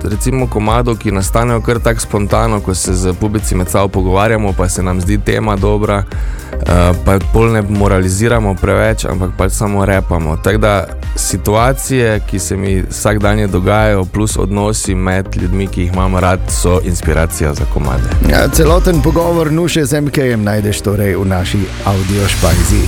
recimo 0.03 0.47
komadov, 0.47 0.97
ki 0.97 1.11
nastanejo 1.11 1.61
kar 1.61 1.79
tako 1.79 1.99
spontano, 1.99 2.59
ko 2.59 2.75
se 2.75 2.93
z 2.93 3.13
publici 3.13 3.55
med 3.55 3.69
sabo 3.69 3.87
pogovarjamo, 3.87 4.53
pa 4.53 4.69
se 4.69 4.83
nam 4.83 5.01
zdi 5.01 5.19
tema 5.25 5.55
dobra, 5.55 6.03
eh, 6.51 6.91
pa 7.05 7.19
pol 7.33 7.51
ne 7.51 7.61
moraliziramo 7.61 8.55
preveč, 8.55 9.05
ampak 9.05 9.29
pač 9.37 9.51
samo 9.51 9.85
repamo. 9.85 10.37
Tako 10.37 10.57
da 10.57 10.85
situacije, 11.15 12.19
ki 12.29 12.39
se 12.39 12.57
mi 12.57 12.83
vsak 12.89 13.19
dan 13.19 13.51
dogajajo, 13.51 14.05
plus 14.05 14.37
odnosi 14.37 14.95
med 14.95 15.25
ljudmi, 15.35 15.67
ki 15.67 15.81
jih 15.81 15.93
imam 15.93 16.15
rad, 16.15 16.39
so 16.49 16.79
inspiracija 16.83 17.53
za 17.53 17.65
komade. 17.73 18.03
Ja, 18.29 18.47
celoten 18.47 19.01
pogovor 19.01 19.51
nuše 19.51 19.85
z 19.85 20.01
MKM 20.01 20.43
najdeš 20.43 20.81
torej 20.81 21.15
v 21.15 21.25
naši 21.25 21.50
audio 21.85 22.27
špajzi. 22.27 22.81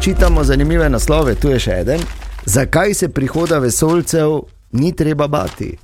Čitamo 0.00 0.44
zanimive 0.44 0.88
naslove, 0.88 1.34
tu 1.34 1.50
je 1.50 1.58
še 1.58 1.70
en. 1.70 2.00
Zakaj 2.46 2.94
se 2.94 3.08
prihoda 3.08 3.58
vesolcev 3.58 4.40
ni 4.72 4.92
treba 4.96 5.26
bati? 5.28 5.76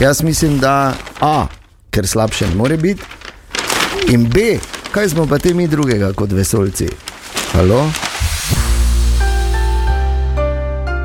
Jaz 0.00 0.22
mislim, 0.22 0.58
da 0.58 0.94
A, 1.20 1.46
ker 1.90 2.06
slabše 2.06 2.48
ne 2.48 2.54
more 2.54 2.76
biti, 2.76 3.02
in 4.08 4.28
B, 4.30 4.58
kaj 4.90 5.08
smo 5.08 5.26
pa 5.26 5.38
te 5.38 5.54
mi 5.54 5.68
drugega 5.68 6.12
kot 6.12 6.32
vesolci? 6.32 6.88
Halo? 7.52 7.84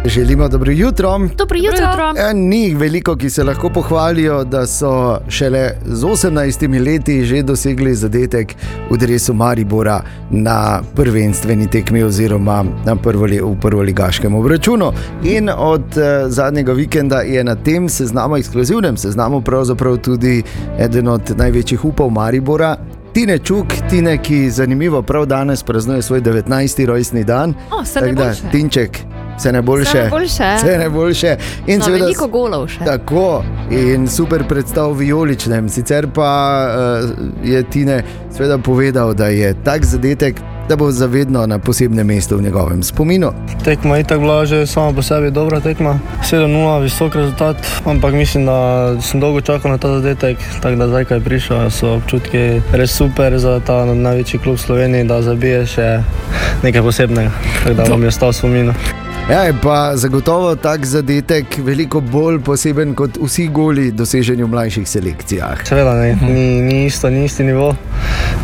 Želimo 0.05 0.49
dobro 0.49 0.71
jutro. 0.71 1.19
Dobro 1.37 1.57
jutro. 1.57 2.13
Ja, 2.17 2.33
ni 2.33 2.63
jih 2.63 2.77
veliko, 2.77 3.15
ki 3.15 3.29
se 3.29 3.43
lahko 3.43 3.69
pohvalijo, 3.69 4.43
da 4.43 4.67
so 4.67 5.19
šele 5.27 5.71
z 5.85 6.03
18 6.03 6.85
leti 6.85 7.25
že 7.25 7.43
dosegli 7.43 7.95
zadetek 7.95 8.55
v 8.89 8.97
drevesu 8.97 9.33
Maribora 9.33 10.01
na 10.31 10.81
prvenstveni 10.95 11.67
tekmi 11.67 12.03
oziroma 12.03 12.65
na 12.85 12.95
prvoli, 12.95 13.39
v 13.41 13.55
prvoligaškem 13.61 14.35
obračunu. 14.35 14.91
In 15.23 15.49
od 15.57 15.97
uh, 15.97 16.03
zadnjega 16.27 16.73
vikenda 16.73 17.21
je 17.21 17.43
na 17.43 17.55
tem 17.55 17.89
seznamu, 17.89 18.37
ekskluzivnem 18.37 18.97
seznamu, 18.97 19.41
pravzaprav 19.41 19.97
tudi 19.97 20.43
eden 20.79 21.07
od 21.07 21.37
največjih 21.37 21.85
upov 21.85 22.09
Maribora. 22.09 22.77
Tine 23.13 23.39
Čuk, 23.39 23.65
Tine, 23.89 24.17
ki 24.17 24.49
zanimivo 24.49 25.01
prav 25.01 25.25
danes 25.25 25.63
praznuje 25.63 26.01
svoj 26.01 26.21
19. 26.21 26.85
rojstni 26.85 27.23
dan. 27.23 27.53
O, 27.71 27.83
Tako 27.93 28.05
da, 28.05 28.05
najboljše. 28.05 28.41
Tinček, 28.51 28.97
vse 29.43 29.51
najboljše. 29.51 29.89
Vse 29.89 30.01
najboljše. 30.01 30.56
Vse 30.58 30.77
najboljše. 30.77 31.38
In 31.67 31.79
No, 31.79 31.86
seveda, 31.86 32.06
veliko 32.06 32.27
golov 32.27 32.67
še. 32.67 32.86
Tako 32.86 33.43
in 33.71 34.08
super 34.08 34.47
predstav 34.47 34.93
v 34.93 34.97
Vijoličnem. 35.03 35.69
Sicer 35.69 36.08
pa 36.13 36.32
uh, 37.03 37.10
je 37.43 37.63
Tine 37.63 38.03
seveda 38.32 38.58
povedal, 38.58 39.13
da 39.13 39.27
je 39.27 39.53
tak 39.63 39.86
zadetek, 39.86 40.39
da 40.69 40.75
bo 40.75 40.91
zavedno 40.91 41.45
na 41.47 41.60
posebnem 41.60 42.08
mestu 42.08 42.38
v 42.38 42.41
njegovem 42.41 42.84
spominu. 42.84 43.32
Tekma 43.63 43.97
je 43.97 44.03
tako 44.03 44.21
bila 44.21 44.45
že 44.45 44.67
sama 44.67 44.93
po 44.95 45.01
sebi 45.01 45.32
dobra 45.32 45.60
tekma. 45.60 45.99
7-0, 46.23 46.82
visok 46.84 47.15
rezultat, 47.15 47.58
ampak 47.86 48.13
mislim, 48.13 48.45
da 48.45 48.58
sem 49.01 49.19
dolgo 49.19 49.41
čakal 49.41 49.71
na 49.71 49.77
ta 49.77 49.88
zadetek, 49.99 50.38
tako 50.62 50.75
da 50.75 50.88
zdaj, 50.88 51.06
ko 51.06 51.13
je 51.13 51.19
prišel, 51.19 51.69
so 51.69 51.95
občutki 51.99 52.62
res 52.71 52.95
super 52.95 53.38
za 53.39 53.60
ta 53.60 53.86
največji 53.86 54.39
klub 54.39 54.56
v 54.56 54.62
Sloveniji, 54.62 55.03
da 55.03 55.21
zabije 55.21 55.65
še 55.65 55.88
nekaj 56.63 56.82
posebnega, 56.82 57.32
tako 57.63 57.75
da 57.75 57.84
vam 57.84 58.01
je 58.01 58.08
ostal 58.08 58.32
v 58.32 58.36
spominu. 58.36 59.02
Ja, 59.29 59.41
je 59.41 59.53
pa 59.62 59.91
zagotovo 59.95 60.55
tak 60.55 60.86
zadetek 60.86 61.45
veliko 61.63 62.01
bolj 62.01 62.41
poseben 62.43 62.91
kot 62.95 63.15
vsi 63.23 63.47
goli 63.47 63.91
doseženi 63.91 64.43
v 64.43 64.49
mlajših 64.51 64.89
selekcijah. 64.89 65.63
Seveda 65.67 65.93
ne, 65.95 66.17
ni, 66.27 66.62
ni 66.62 66.86
isto, 66.86 67.09
ni 67.09 67.23
isti 67.25 67.43
nivo, 67.43 67.69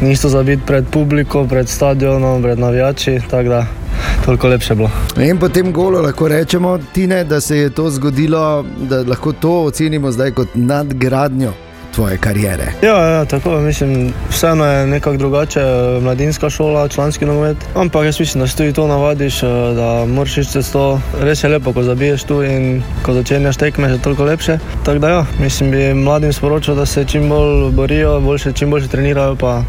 ni 0.01 0.11
isto 0.11 0.29
za 0.29 0.43
biti 0.43 0.63
pred 0.67 0.87
publiko, 0.91 1.43
pred 1.47 1.69
stadionom, 1.69 2.43
pred 2.43 2.59
navijači, 2.59 3.19
tako 3.29 3.49
da 3.49 3.65
toliko 4.25 4.47
lepše 4.47 4.75
bilo. 4.75 4.91
In 5.19 5.37
po 5.37 5.49
tem 5.49 5.73
golu 5.73 6.01
lahko 6.01 6.27
rečemo, 6.27 6.77
Tine, 6.93 7.23
da 7.23 7.41
se 7.41 7.57
je 7.57 7.69
to 7.69 7.89
zgodilo, 7.89 8.65
da 8.89 9.03
lahko 9.03 9.33
to 9.33 9.63
ocenimo 9.63 10.11
zdaj 10.11 10.31
kot 10.31 10.55
nadgradnjo 10.55 11.53
tvoje 11.99 12.17
kariere. 12.17 12.71
Ja, 12.81 12.97
ja, 12.97 13.25
tako 13.25 13.59
mislim, 13.59 14.13
vseeno 14.29 14.65
je 14.65 14.87
nekako 14.87 15.17
drugače, 15.17 15.59
eh, 15.59 15.99
mladinska 16.01 16.49
šola, 16.49 16.87
članski 16.87 17.25
nogomet. 17.25 17.57
Ampak 17.75 18.05
jaz 18.05 18.19
mislim, 18.19 18.41
da 18.41 18.47
se 18.47 18.57
tudi 18.57 18.73
to 18.73 18.87
navadiš, 18.87 19.43
eh, 19.43 19.47
da 19.75 20.05
moraš 20.05 20.37
iti 20.37 20.51
čez 20.51 20.71
to. 20.71 21.01
Res 21.21 21.43
je 21.43 21.49
lepo, 21.49 21.73
ko 21.73 21.83
zabiješ 21.83 22.23
tu 22.23 22.43
in 22.43 22.83
ko 23.03 23.13
začenjaš 23.13 23.57
tekme, 23.57 23.89
je 23.89 24.01
toliko 24.01 24.23
lepše. 24.23 24.57
Tako 24.85 24.99
da 24.99 25.09
ja, 25.09 25.25
mislim, 25.39 25.71
bi 25.71 25.93
mladim 25.93 26.33
sporočil, 26.33 26.75
da 26.75 26.85
se 26.85 27.05
čim 27.05 27.29
bolj 27.29 27.71
borijo, 27.71 28.19
boljše, 28.19 28.53
čim 28.53 28.71
bolje 28.71 28.87
trenirajo, 28.87 29.35
pa 29.35 29.63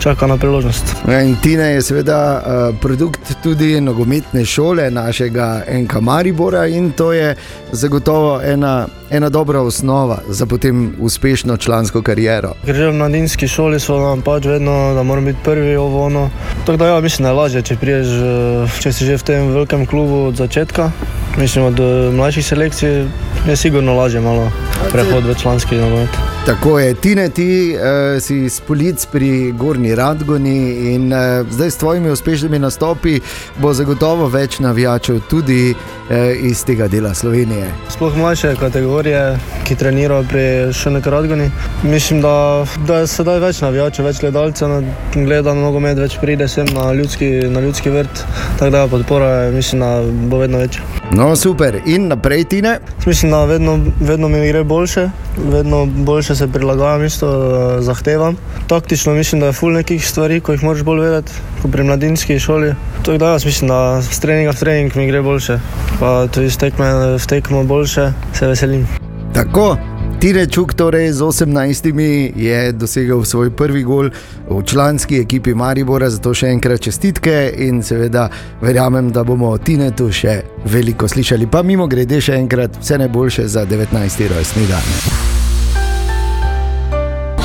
čaka 0.00 0.26
na 0.26 0.36
priložnost. 0.36 0.96
Ja, 1.08 1.20
In 1.22 1.36
Tina 1.42 1.64
je 1.64 1.82
seveda 1.82 2.42
uh, 2.42 2.76
produkt 2.80 3.20
tudi 3.42 3.80
nogometne 3.80 4.44
šole 4.44 4.90
našega 4.90 5.62
NK 5.82 6.00
Maribora 6.00 6.66
in 6.66 6.92
to 6.92 7.12
je 7.12 7.34
zagotovo 7.72 8.40
ena, 8.42 8.86
ena 9.10 9.28
dobra 9.28 9.60
osnova 9.60 10.18
za 10.28 10.46
potem 10.46 10.94
uspešno 11.00 11.56
člansko 11.56 12.02
kariero. 12.02 12.54
Ker 12.64 12.74
že 12.74 12.90
v 12.90 12.94
mladinski 12.94 13.48
šoli 13.48 13.80
so 13.80 13.98
nam 13.98 14.22
pač 14.22 14.44
vedno, 14.44 14.94
da 14.94 15.02
moramo 15.02 15.26
biti 15.26 15.38
prvi 15.44 15.76
ovo 15.76 16.04
ono. 16.06 16.30
Tako 16.66 16.76
da 16.76 16.86
ja, 16.86 17.00
mislim, 17.00 17.24
da 17.24 17.28
je 17.28 17.34
lažje, 17.34 17.62
če 17.62 17.76
priješ, 17.76 18.06
eh, 18.06 18.80
če 18.80 18.92
si 18.92 19.04
že 19.04 19.16
v 19.16 19.22
tem 19.22 19.52
velikem 19.52 19.86
klubu 19.86 20.26
od 20.28 20.36
začetka. 20.36 20.90
Mislim, 21.38 21.64
od 21.64 21.80
eh, 21.80 22.10
mlajših 22.12 22.46
selekcij 22.46 23.04
je 23.48 23.56
sigurno 23.56 23.94
lažje 23.94 24.20
malo 24.20 24.50
prehod 24.92 25.24
v 25.24 25.34
članski 25.34 25.76
nogomet. 25.76 26.35
Tako 26.46 26.78
je, 26.78 26.94
Tine, 26.94 27.28
ti 27.28 27.74
uh, 27.74 28.22
si 28.22 28.48
spolic 28.50 29.06
pri 29.12 29.52
Gorni 29.52 29.94
Radgoni 29.94 30.94
in 30.94 31.12
uh, 31.12 31.18
zdaj 31.50 31.70
s 31.70 31.76
tvojimi 31.76 32.10
uspešnimi 32.10 32.58
nastopi 32.58 33.20
bo 33.58 33.72
zagotovo 33.74 34.28
več 34.28 34.58
navijačev 34.58 35.18
tudi 35.30 35.74
uh, 35.74 36.16
iz 36.42 36.62
tega 36.64 36.86
dela 36.88 37.14
Slovenije. 37.14 37.72
Sploh 37.90 38.16
mlajše 38.16 38.54
kategorije, 38.60 39.38
ki 39.64 39.74
trenirajo 39.74 40.22
pri 40.28 40.44
Šenek 40.72 41.06
Radgoni. 41.06 41.50
Mislim, 41.82 42.22
da, 42.22 42.64
da 42.86 43.00
je 43.02 43.10
sedaj 43.10 43.42
več 43.42 43.60
navijačev, 43.66 44.06
več 44.06 44.22
gledalcev, 44.22 44.68
na- 44.68 44.94
gleda 45.14 45.54
na 45.54 45.66
nogomet, 45.66 45.98
več 45.98 46.14
pride 46.22 46.46
sem 46.48 46.70
na 46.78 46.92
ljudski, 46.92 47.32
na 47.50 47.60
ljudski 47.60 47.90
vrt. 47.90 48.22
Tako 48.58 48.70
da 48.70 48.86
podpora 48.86 49.32
je, 49.40 49.50
mislim, 49.58 49.82
da 49.82 49.90
bo 50.30 50.38
vedno 50.38 50.62
večja. 50.62 50.86
No, 51.10 51.34
super. 51.36 51.80
In 51.86 52.06
naprej, 52.08 52.44
Tine. 52.44 52.78
Mislim, 53.06 53.30
da 53.34 53.44
vedno, 53.44 53.80
vedno 54.00 54.28
mi 54.28 54.46
gre 54.48 54.64
boljše, 54.64 55.08
vedno 55.50 55.86
boljše 55.86 56.35
se 56.36 56.48
prilagajam 56.48 57.04
isto 57.04 57.28
eh, 57.28 57.82
zahtevam. 57.82 58.36
Taktično 58.66 59.14
mislim, 59.14 59.40
da 59.40 59.46
je 59.46 59.52
ful 59.52 59.72
nekih 59.72 60.08
stvari, 60.08 60.40
ko 60.40 60.52
jih 60.52 60.64
moraš 60.64 60.82
bolj 60.82 61.00
vedeti, 61.00 61.32
kot 61.62 61.72
pri 61.72 61.84
mladinski 61.84 62.38
šoli. 62.38 62.74
Tako 63.04 63.18
da 63.18 63.32
jaz 63.32 63.44
mislim, 63.44 63.68
da 63.68 64.02
z 64.02 64.20
treninga 64.20 64.50
v 64.50 64.60
trening 64.60 64.96
mi 64.96 65.06
gre 65.06 65.22
boljše, 65.22 65.58
pa 66.00 66.26
tudi 66.26 66.50
z 66.50 66.56
tekme 66.56 66.94
v 67.16 67.26
tekmo 67.26 67.64
boljše, 67.64 68.12
se 68.34 68.46
veselim. 68.46 68.86
Tako, 69.34 69.76
Tine 70.20 70.46
Čuk, 70.46 70.74
torej 70.74 71.12
z 71.12 71.20
18 71.20 72.32
je 72.36 72.72
dosegel 72.72 73.24
svoj 73.24 73.50
prvi 73.50 73.82
gol 73.82 74.10
v 74.48 74.62
članski 74.64 75.20
ekipi 75.20 75.54
Maribora, 75.54 76.08
zato 76.10 76.32
še 76.34 76.48
enkrat 76.48 76.80
čestitke 76.80 77.52
in 77.68 77.82
seveda 77.84 78.30
verjamem, 78.62 79.12
da 79.12 79.24
bomo 79.24 79.52
o 79.52 79.58
Tinetu 79.58 80.08
še 80.08 80.40
veliko 80.64 81.08
slišali. 81.08 81.46
Pa 81.52 81.62
mimo 81.62 81.86
grede 81.86 82.20
še 82.20 82.40
enkrat 82.40 82.80
vse 82.80 82.98
najboljše 83.04 83.48
za 83.48 83.66
19. 83.68 84.28
rojstni 84.32 84.66
dan. 84.72 85.45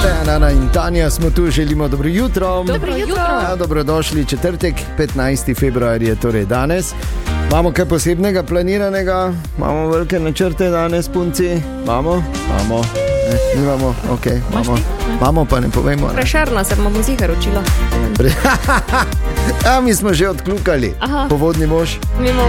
Tejana 0.02 0.36
Ana 0.36 0.52
in 0.52 0.70
Tanja 0.74 1.10
smo 1.10 1.30
tu, 1.30 1.52
želimo 1.52 1.88
dobro 1.88 2.10
jutro. 2.10 2.48
Dobro, 2.48 2.74
dobro 2.74 2.96
jutro. 2.96 3.16
Ja, 3.16 3.56
dobrodošli 3.56 4.26
četrtek, 4.26 4.76
15. 4.98 5.60
februar 5.60 6.02
je 6.02 6.16
torej 6.16 6.46
danes. 6.46 6.94
Imamo 7.50 7.72
kaj 7.72 7.86
posebnega 7.86 8.44
planiranega, 8.44 9.34
imamo 9.58 9.88
velike 9.90 10.20
načrte 10.20 10.70
danes, 10.70 11.08
punci, 11.08 11.62
imamo, 11.84 12.24
imamo. 12.50 12.82
Ne, 13.30 13.62
nimamo, 13.62 13.96
ok, 14.12 14.26
imamo. 14.52 14.78
imamo, 15.20 15.46
pa 15.46 15.60
ne 15.60 15.70
povemo. 15.70 16.08
Ne. 16.08 16.14
Prešarna 16.14 16.64
se 16.64 16.76
bomo 16.76 17.02
zihar 17.04 17.32
učila. 17.40 17.62
Pre... 18.18 18.32
A 19.78 19.82
mi 19.82 19.96
smo 19.96 20.14
že 20.14 20.30
odkljukali, 20.30 20.94
povodni 21.30 21.68
mož. 21.68 21.90
Mimo, 22.20 22.44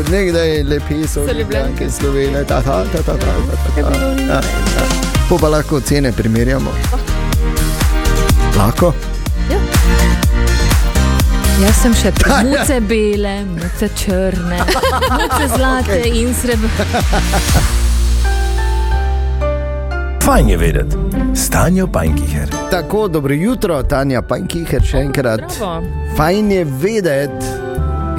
Od 0.00 0.10
nekdaj 0.10 0.48
ja, 0.48 0.54
je 0.54 0.64
lepi, 0.64 1.08
so 1.08 1.20
ljubljenke, 1.20 1.90
slovenije, 1.90 2.44
ta 2.44 2.62
ta 2.62 2.84
ta 2.84 3.02
ta 3.02 3.02
ta 3.02 3.12
ta. 3.12 3.16
ta, 3.16 3.82
ta, 3.82 3.82
ta, 3.82 3.82
ta, 3.82 4.16
ta, 4.28 4.40
ta, 4.40 4.40
ta. 4.40 5.19
Po 5.30 5.38
pa 5.38 5.48
lahko 5.48 5.80
cene 5.80 6.12
primerjamo. 6.12 6.70
Lahko? 8.58 8.88
Jaz 11.62 11.76
sem 11.82 11.92
še 11.94 12.10
pri 12.18 12.38
muce 12.48 12.78
bele, 12.82 13.34
muce 13.46 13.88
črne, 13.94 14.58
muce 15.20 15.46
zlate 15.52 16.00
okay. 16.00 16.16
in 16.18 16.34
srebrne. 16.34 16.86
Fajn 20.24 20.50
je 20.50 20.56
vedeti, 20.56 20.98
stanje 21.38 21.86
Pajnkiher. 21.92 22.50
Tako, 22.70 23.04
dobro 23.08 23.34
jutro, 23.34 23.76
Tanja 23.82 24.22
Pankiher, 24.22 24.82
še 24.82 25.04
enkrat. 25.04 25.44
Bravo. 25.60 26.08
Fajn 26.18 26.50
je 26.56 26.64
vedeti. 26.82 27.52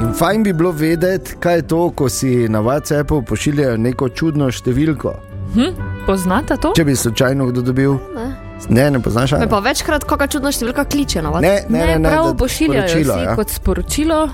In 0.00 0.16
fajn 0.16 0.48
bi 0.48 0.56
bilo 0.56 0.72
vedeti, 0.72 1.36
kaj 1.40 1.60
je 1.60 1.66
to, 1.74 1.82
ko 1.92 2.08
si 2.08 2.48
na 2.48 2.64
WhatsAppu 2.64 3.20
pošiljajo 3.28 3.76
neko 3.76 4.08
čudno 4.16 4.48
številko. 4.48 5.31
Hm? 5.54 5.70
Poznate 6.06 6.56
to? 6.56 6.72
Če 6.72 6.84
bi 6.84 6.96
slučajno 6.96 7.46
kdo 7.46 7.62
dobil, 7.62 7.98
Ne. 8.14 8.34
ne, 8.68 8.90
ne 8.90 9.00
poznaš. 9.00 9.32
Ali? 9.32 9.48
pa 9.48 9.58
večkrat 9.60 10.04
kakšna 10.04 10.26
čudna 10.28 10.50
številka 10.50 10.84
kliče 10.84 11.22
na 11.22 11.30
vas. 11.30 11.42
Ne, 11.42 11.64
ne, 11.68 11.86
ne, 11.86 11.98
ne, 11.98 12.08
prav 12.08 12.26
da- 12.26 12.34
pošiljajo 12.36 12.82
sporočilo, 12.84 13.14
si 13.14 13.20
ja. 13.20 13.36
kot 13.36 13.50
sporočilo 13.50 14.24
uh, 14.24 14.30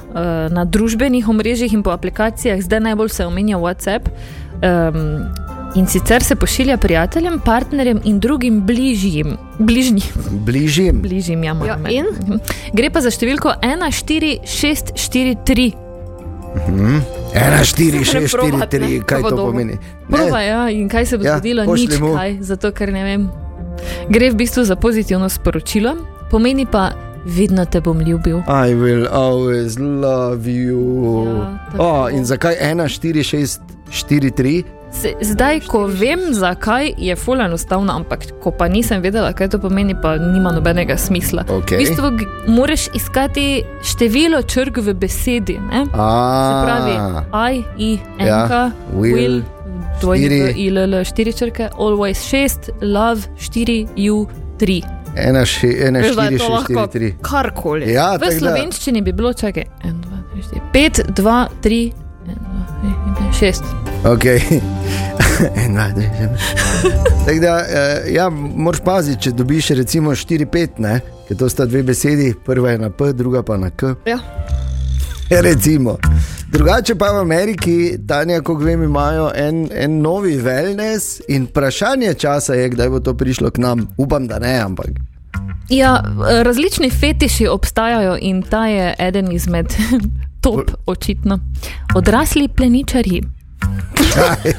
na 0.48 0.64
družbenih 0.64 1.28
omrežjih 1.28 1.72
in 1.72 1.82
po 1.82 1.90
aplikacijah, 1.90 2.60
zdaj 2.60 2.80
najbolj 2.82 3.08
se 3.10 3.26
omenja 3.26 3.56
WhatsApp. 3.56 4.08
Um, 4.58 5.24
in 5.74 5.86
sicer 5.86 6.22
se 6.22 6.34
pošilja 6.34 6.76
prijateljem, 6.76 7.40
partnerjem 7.40 8.00
in 8.04 8.18
drugim 8.18 8.62
bližjim. 8.62 9.36
Bližnjim, 9.58 10.02
Bližjim. 10.40 11.02
bližjim 11.02 11.44
ja, 11.44 11.46
Ja, 11.46 11.54
moram 11.54 11.86
in? 11.86 12.04
reči. 12.06 12.38
Gre 12.72 12.90
pa 12.90 13.00
za 13.00 13.10
številko 13.10 13.52
14643. 13.62 15.87
Štiri, 17.62 18.04
šest, 18.04 18.28
štiri, 18.28 18.30
Preprobat, 18.30 18.70
tri, 18.70 18.98
ne, 18.98 19.04
kaj 19.04 19.22
pa 19.22 19.28
to 19.28 19.36
bo 19.36 19.44
pomeni? 19.44 19.76
Prva, 20.08 20.40
ja, 20.40 20.60
in 20.70 20.88
kaj 20.88 21.06
se 21.06 21.18
bo 21.18 21.24
Ja, 21.24 21.36
zgodilo? 21.36 21.64
Nič 21.64 21.98
mu. 22.00 22.14
kaj, 22.14 22.38
zato 22.40 22.72
ker 22.72 22.92
ne 22.92 23.04
vem. 23.04 23.22
Gre 24.08 24.30
v 24.30 24.36
bistvu 24.36 24.64
za 24.64 24.76
pozitivno 24.76 25.28
sporočilo, 25.28 25.96
pomeni 26.30 26.66
pa, 26.66 26.92
vedno 27.24 27.64
te 27.64 27.80
bom 27.80 28.00
ljubil. 28.00 28.40
I 28.46 28.74
will 28.74 29.06
always 29.06 29.76
love 29.78 30.46
you. 30.46 30.80
Ja, 31.26 31.58
tako. 31.70 31.82
oh, 31.82 32.04
in 32.08 32.24
zakaj 32.24 32.56
1, 32.56 32.88
4, 32.88 33.22
6, 33.22 33.60
4, 33.90 34.30
3? 34.32 34.64
Se, 34.90 35.12
zdaj, 35.22 35.60
ko 35.60 35.86
vem, 35.86 36.18
zakaj 36.32 36.94
je 36.98 37.16
ful 37.16 37.40
enostavno, 37.40 37.92
ampak 37.92 38.24
ko 38.40 38.50
pa 38.50 38.68
nisem 38.68 39.02
vedela, 39.02 39.32
kaj 39.32 39.48
to 39.48 39.58
pomeni, 39.58 39.94
pa 39.94 40.16
nima 40.16 40.50
nobenega 40.50 40.96
smisla. 40.96 41.44
Okej. 41.46 41.76
V 41.76 41.80
bistvu 41.80 42.10
moraš 42.48 42.88
iskati 42.94 43.44
število 43.84 44.42
črk 44.42 44.76
v 44.78 44.94
besedi. 44.94 45.58
Ne? 45.62 45.84
Se 45.84 45.92
pravi, 46.64 46.94
I, 47.52 47.62
I, 47.78 47.90
N, 48.18 48.26
Ja, 48.26 48.48
K, 48.48 48.52
will, 48.92 49.14
will, 49.14 49.42
dvojni 50.00 50.24
štiri. 50.24 50.42
V, 50.42 50.50
I, 50.56 50.68
L, 50.68 50.78
L, 50.90 51.04
štiri 51.04 51.32
črke, 51.32 51.68
always 51.76 52.24
šest, 52.24 52.70
love, 52.82 53.20
štiri, 53.38 53.86
you, 53.96 54.26
tri. 54.58 54.82
1, 55.14 55.34
1, 55.34 55.96
Veš, 55.98 56.16
da 56.16 56.22
4, 56.22 56.32
je 56.32 56.38
to 56.38 56.44
6, 56.44 56.50
lahko 56.50 56.72
4, 56.72 56.88
3. 56.90 57.12
karkoli. 57.20 57.92
Ja, 57.92 58.12
V 58.12 58.18
tako 58.18 58.32
da- 58.32 58.38
slovenščini 58.38 59.02
bi 59.02 59.12
bilo, 59.12 59.32
čakaj, 59.32 59.64
1, 59.84 59.92
2, 60.00 60.10
3, 60.32 60.42
4, 60.42 60.60
5, 60.72 61.02
2, 61.12 61.46
3, 61.60 61.92
6. 63.40 63.62
Okay. 64.04 64.40
En, 65.64 65.74
dva, 65.74 65.92
tri. 65.94 66.08
Tako 67.26 67.40
da, 67.40 67.64
eh, 67.68 68.12
ja, 68.14 68.28
moraš 68.30 68.80
paziti, 68.84 69.22
če 69.22 69.30
dobiš 69.30 69.68
recimo 69.78 70.10
4-5, 70.10 71.00
ker 71.28 71.36
to 71.38 71.48
sta 71.48 71.66
dve 71.66 71.82
besedi, 71.82 72.32
prva 72.44 72.70
je 72.70 72.78
na 72.78 72.90
P, 72.90 73.12
druga 73.12 73.42
pa 73.42 73.56
na 73.56 73.70
K. 73.70 73.94
Ja. 74.06 74.18
Recimo. 75.48 75.98
Drugače 76.50 76.94
pa 76.94 77.12
v 77.12 77.20
Ameriki, 77.20 77.76
Tanja, 78.08 78.40
kot 78.40 78.62
vem, 78.64 78.82
imajo 78.82 79.28
en, 79.36 79.66
en 79.72 80.00
novi 80.02 80.38
wellness 80.40 81.20
in 81.28 81.44
vprašanje 81.50 82.14
časa 82.14 82.56
je, 82.56 82.70
kdaj 82.72 82.88
bo 82.88 83.00
to 83.00 83.14
prišlo 83.14 83.50
k 83.50 83.62
nam. 83.62 83.86
Upam, 83.98 84.26
da 84.26 84.38
ne, 84.38 84.56
ampak. 84.64 84.96
Ja, 85.68 86.00
različni 86.42 86.90
fetiši 86.90 87.46
obstajajo 87.46 88.16
in 88.20 88.42
ta 88.42 88.66
je 88.66 88.94
eden 88.98 89.32
izmed 89.32 89.76
top, 90.40 90.70
očitno. 90.86 91.38
Odrasli 91.94 92.48
pleničarji. 92.48 93.22
Okay. 94.18 94.52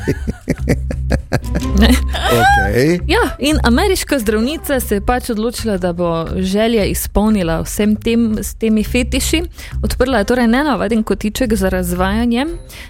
Ja, 3.08 3.36
in 3.40 3.58
ameriška 3.64 4.20
zdravnica 4.20 4.80
se 4.80 4.96
je 4.96 5.06
pač 5.06 5.30
odločila, 5.30 5.78
da 5.78 5.94
bo 5.94 6.26
želja 6.36 6.86
izpolnila 6.86 7.62
vsem 7.62 7.96
tem, 7.96 8.38
s 8.42 8.56
temi 8.56 8.84
fetiši. 8.84 9.44
Odprla 9.84 10.18
je 10.18 10.24
torej 10.24 10.48
nenavaden 10.48 11.04
kotiček 11.04 11.56
za 11.56 11.70
razvajanje, 11.70 12.46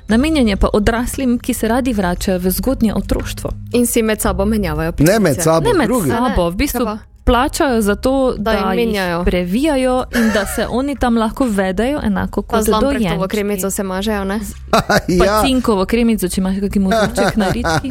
namenjen 0.07 0.47
je 0.47 0.55
pa 0.55 0.67
odraslim, 0.73 1.39
ki 1.39 1.53
se 1.53 1.67
radi 1.67 1.93
vračajo 1.93 2.39
v 2.39 2.51
zgodnje 2.51 2.93
otroštvo. 2.93 3.49
In 3.73 3.87
si 3.87 4.03
med 4.03 4.21
sabo 4.21 4.45
menjavajo. 4.45 4.93
Ne 4.99 5.19
med 5.19 5.41
sabo, 5.41 5.69
Ne 5.69 5.77
med 5.77 5.87
drugi. 5.87 6.09
sabo, 6.09 6.49
v 6.49 6.55
bistvu? 6.55 6.97
Plačajo 7.29 7.81
za 7.81 7.95
to, 7.95 8.33
Da 8.33 8.43
da, 8.43 8.51
jim 8.51 8.61
da 8.61 8.73
jih 8.73 8.87
menjajo. 8.87 9.23
previjajo 9.23 10.03
in 10.15 10.31
da 10.31 10.45
se 10.47 10.67
oni 10.69 10.95
tam 10.95 11.17
lahko 11.17 11.45
vedejo 11.47 11.99
enako 12.03 12.41
kot 12.43 12.63
z 12.63 12.67
lampretovo 12.69 12.93
dojenčki. 12.99 13.27
kremico 13.29 13.69
se 13.69 13.83
mažejo, 13.83 14.23
ne? 14.25 14.39
Pa 14.71 14.83
ja, 15.25 15.41
cinkovo 15.41 15.85
kremico, 15.85 16.27
če 16.27 16.41
imaš 16.41 16.55
kakšen 16.59 16.81
motorček 16.81 17.35
na 17.35 17.47
rički. 17.47 17.89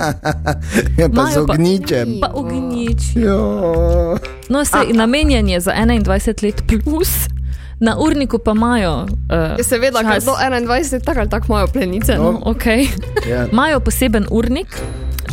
je 0.98 1.08
pa 1.08 1.24
z 1.24 1.30
Imajo 1.30 1.46
pa- 1.46 1.52
ogničem. 1.52 2.08
Pa 2.20 2.30
ognjiči. 2.34 3.20
Jo. 3.20 4.18
No, 4.48 4.64
se 4.64 4.76
namenjen 4.94 5.48
je 5.48 5.60
za 5.60 5.72
21 5.72 6.42
let 6.42 6.62
plus. 6.84 7.10
Na 7.80 7.96
urniku 7.98 8.38
pa 8.38 8.50
imajo. 8.50 9.02
Uh, 9.02 9.54
Ja, 9.54 9.62
seveda, 9.62 10.00
ker 10.00 10.20
do 10.20 10.32
21 10.32 11.00
tako 11.00 11.20
ali 11.20 11.28
tako 11.28 11.46
imajo 11.48 11.66
plenice. 11.68 12.14
No. 12.14 12.22
No. 12.24 12.38
Okay. 12.44 12.88
Ja. 13.28 13.46
Imajo 13.46 13.80
poseben 13.80 14.26
urnik, 14.30 14.66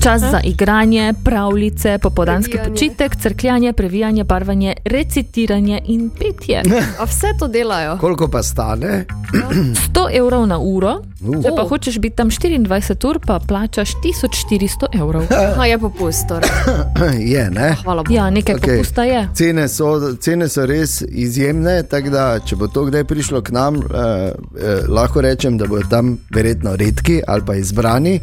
čas 0.06 0.22
za 0.22 0.40
igranje, 0.44 1.14
pravljice, 1.24 1.98
popodanski 1.98 2.52
Previjanje. 2.52 2.74
počitek, 2.74 3.16
crkljanje, 3.16 3.74
previjanje, 3.74 4.24
barvanje, 4.24 4.74
recitiranje 4.86 5.82
in 5.86 6.10
petje. 6.10 6.62
A 7.00 7.04
vse 7.04 7.28
to 7.40 7.48
delajo. 7.48 7.98
Koliko 7.98 8.28
pa 8.28 8.44
stane? 8.44 9.06
100 9.34 10.18
evrov 10.18 10.48
na 10.48 10.60
uro, 10.60 11.02
Uh. 11.26 11.42
če 11.42 11.52
pa 11.58 11.64
hočeš 11.66 11.98
biti 12.04 12.16
tam 12.20 12.30
24 12.30 13.08
ur, 13.10 13.20
pa 13.24 13.40
plačaš 13.40 13.96
1400 14.04 14.92
evrov. 15.00 15.26
Ha, 15.56 15.66
je 15.66 15.78
popust. 15.80 16.28
Torej. 16.28 16.50
je, 17.34 17.50
ne? 17.50 17.76
Hvala 17.84 18.04
Bogu. 18.04 18.16
Ja, 18.16 18.30
nekaj 18.30 18.56
okay. 18.56 18.78
popusta 18.78 19.04
je. 19.04 19.28
Cene 19.34 19.68
so, 19.70 20.16
cene 20.22 20.50
so 20.50 20.66
res 20.66 21.00
izjemne, 21.08 21.84
tako 21.90 22.12
da 22.14 22.26
če 22.46 22.58
bo 22.60 22.68
to 22.68 22.86
kdaj 22.90 23.06
prišlo 23.08 23.42
k 23.46 23.56
nam, 23.56 23.80
eh, 23.80 24.34
eh, 24.60 24.86
lahko 24.90 25.24
rečem, 25.24 25.58
da 25.58 25.68
bodo 25.70 25.88
tam 25.90 26.16
verjetno 26.34 26.76
redki 26.76 27.22
ali 27.28 27.46
pa 27.46 27.56
izbrani, 27.56 28.20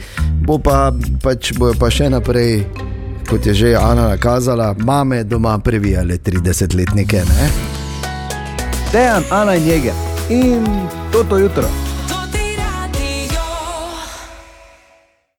bo 0.47 0.59
pa, 0.59 0.93
pač 1.23 1.53
bojo 1.59 1.72
pa 1.79 1.91
še 1.91 2.09
naprej, 2.11 2.65
kot 3.29 3.47
je 3.47 3.55
že 3.55 3.77
Ana 3.77 4.09
nakazala, 4.09 4.75
mame 4.79 5.25
doma 5.25 5.59
previjale 5.59 6.19
30-letnike. 6.19 7.25
Ne? 7.29 7.47
Dejan, 8.93 9.25
Ana 9.31 9.57
in 9.57 9.67
Jeger 9.67 9.97
in 10.29 10.65
toto 11.13 11.39
jutro. 11.39 11.92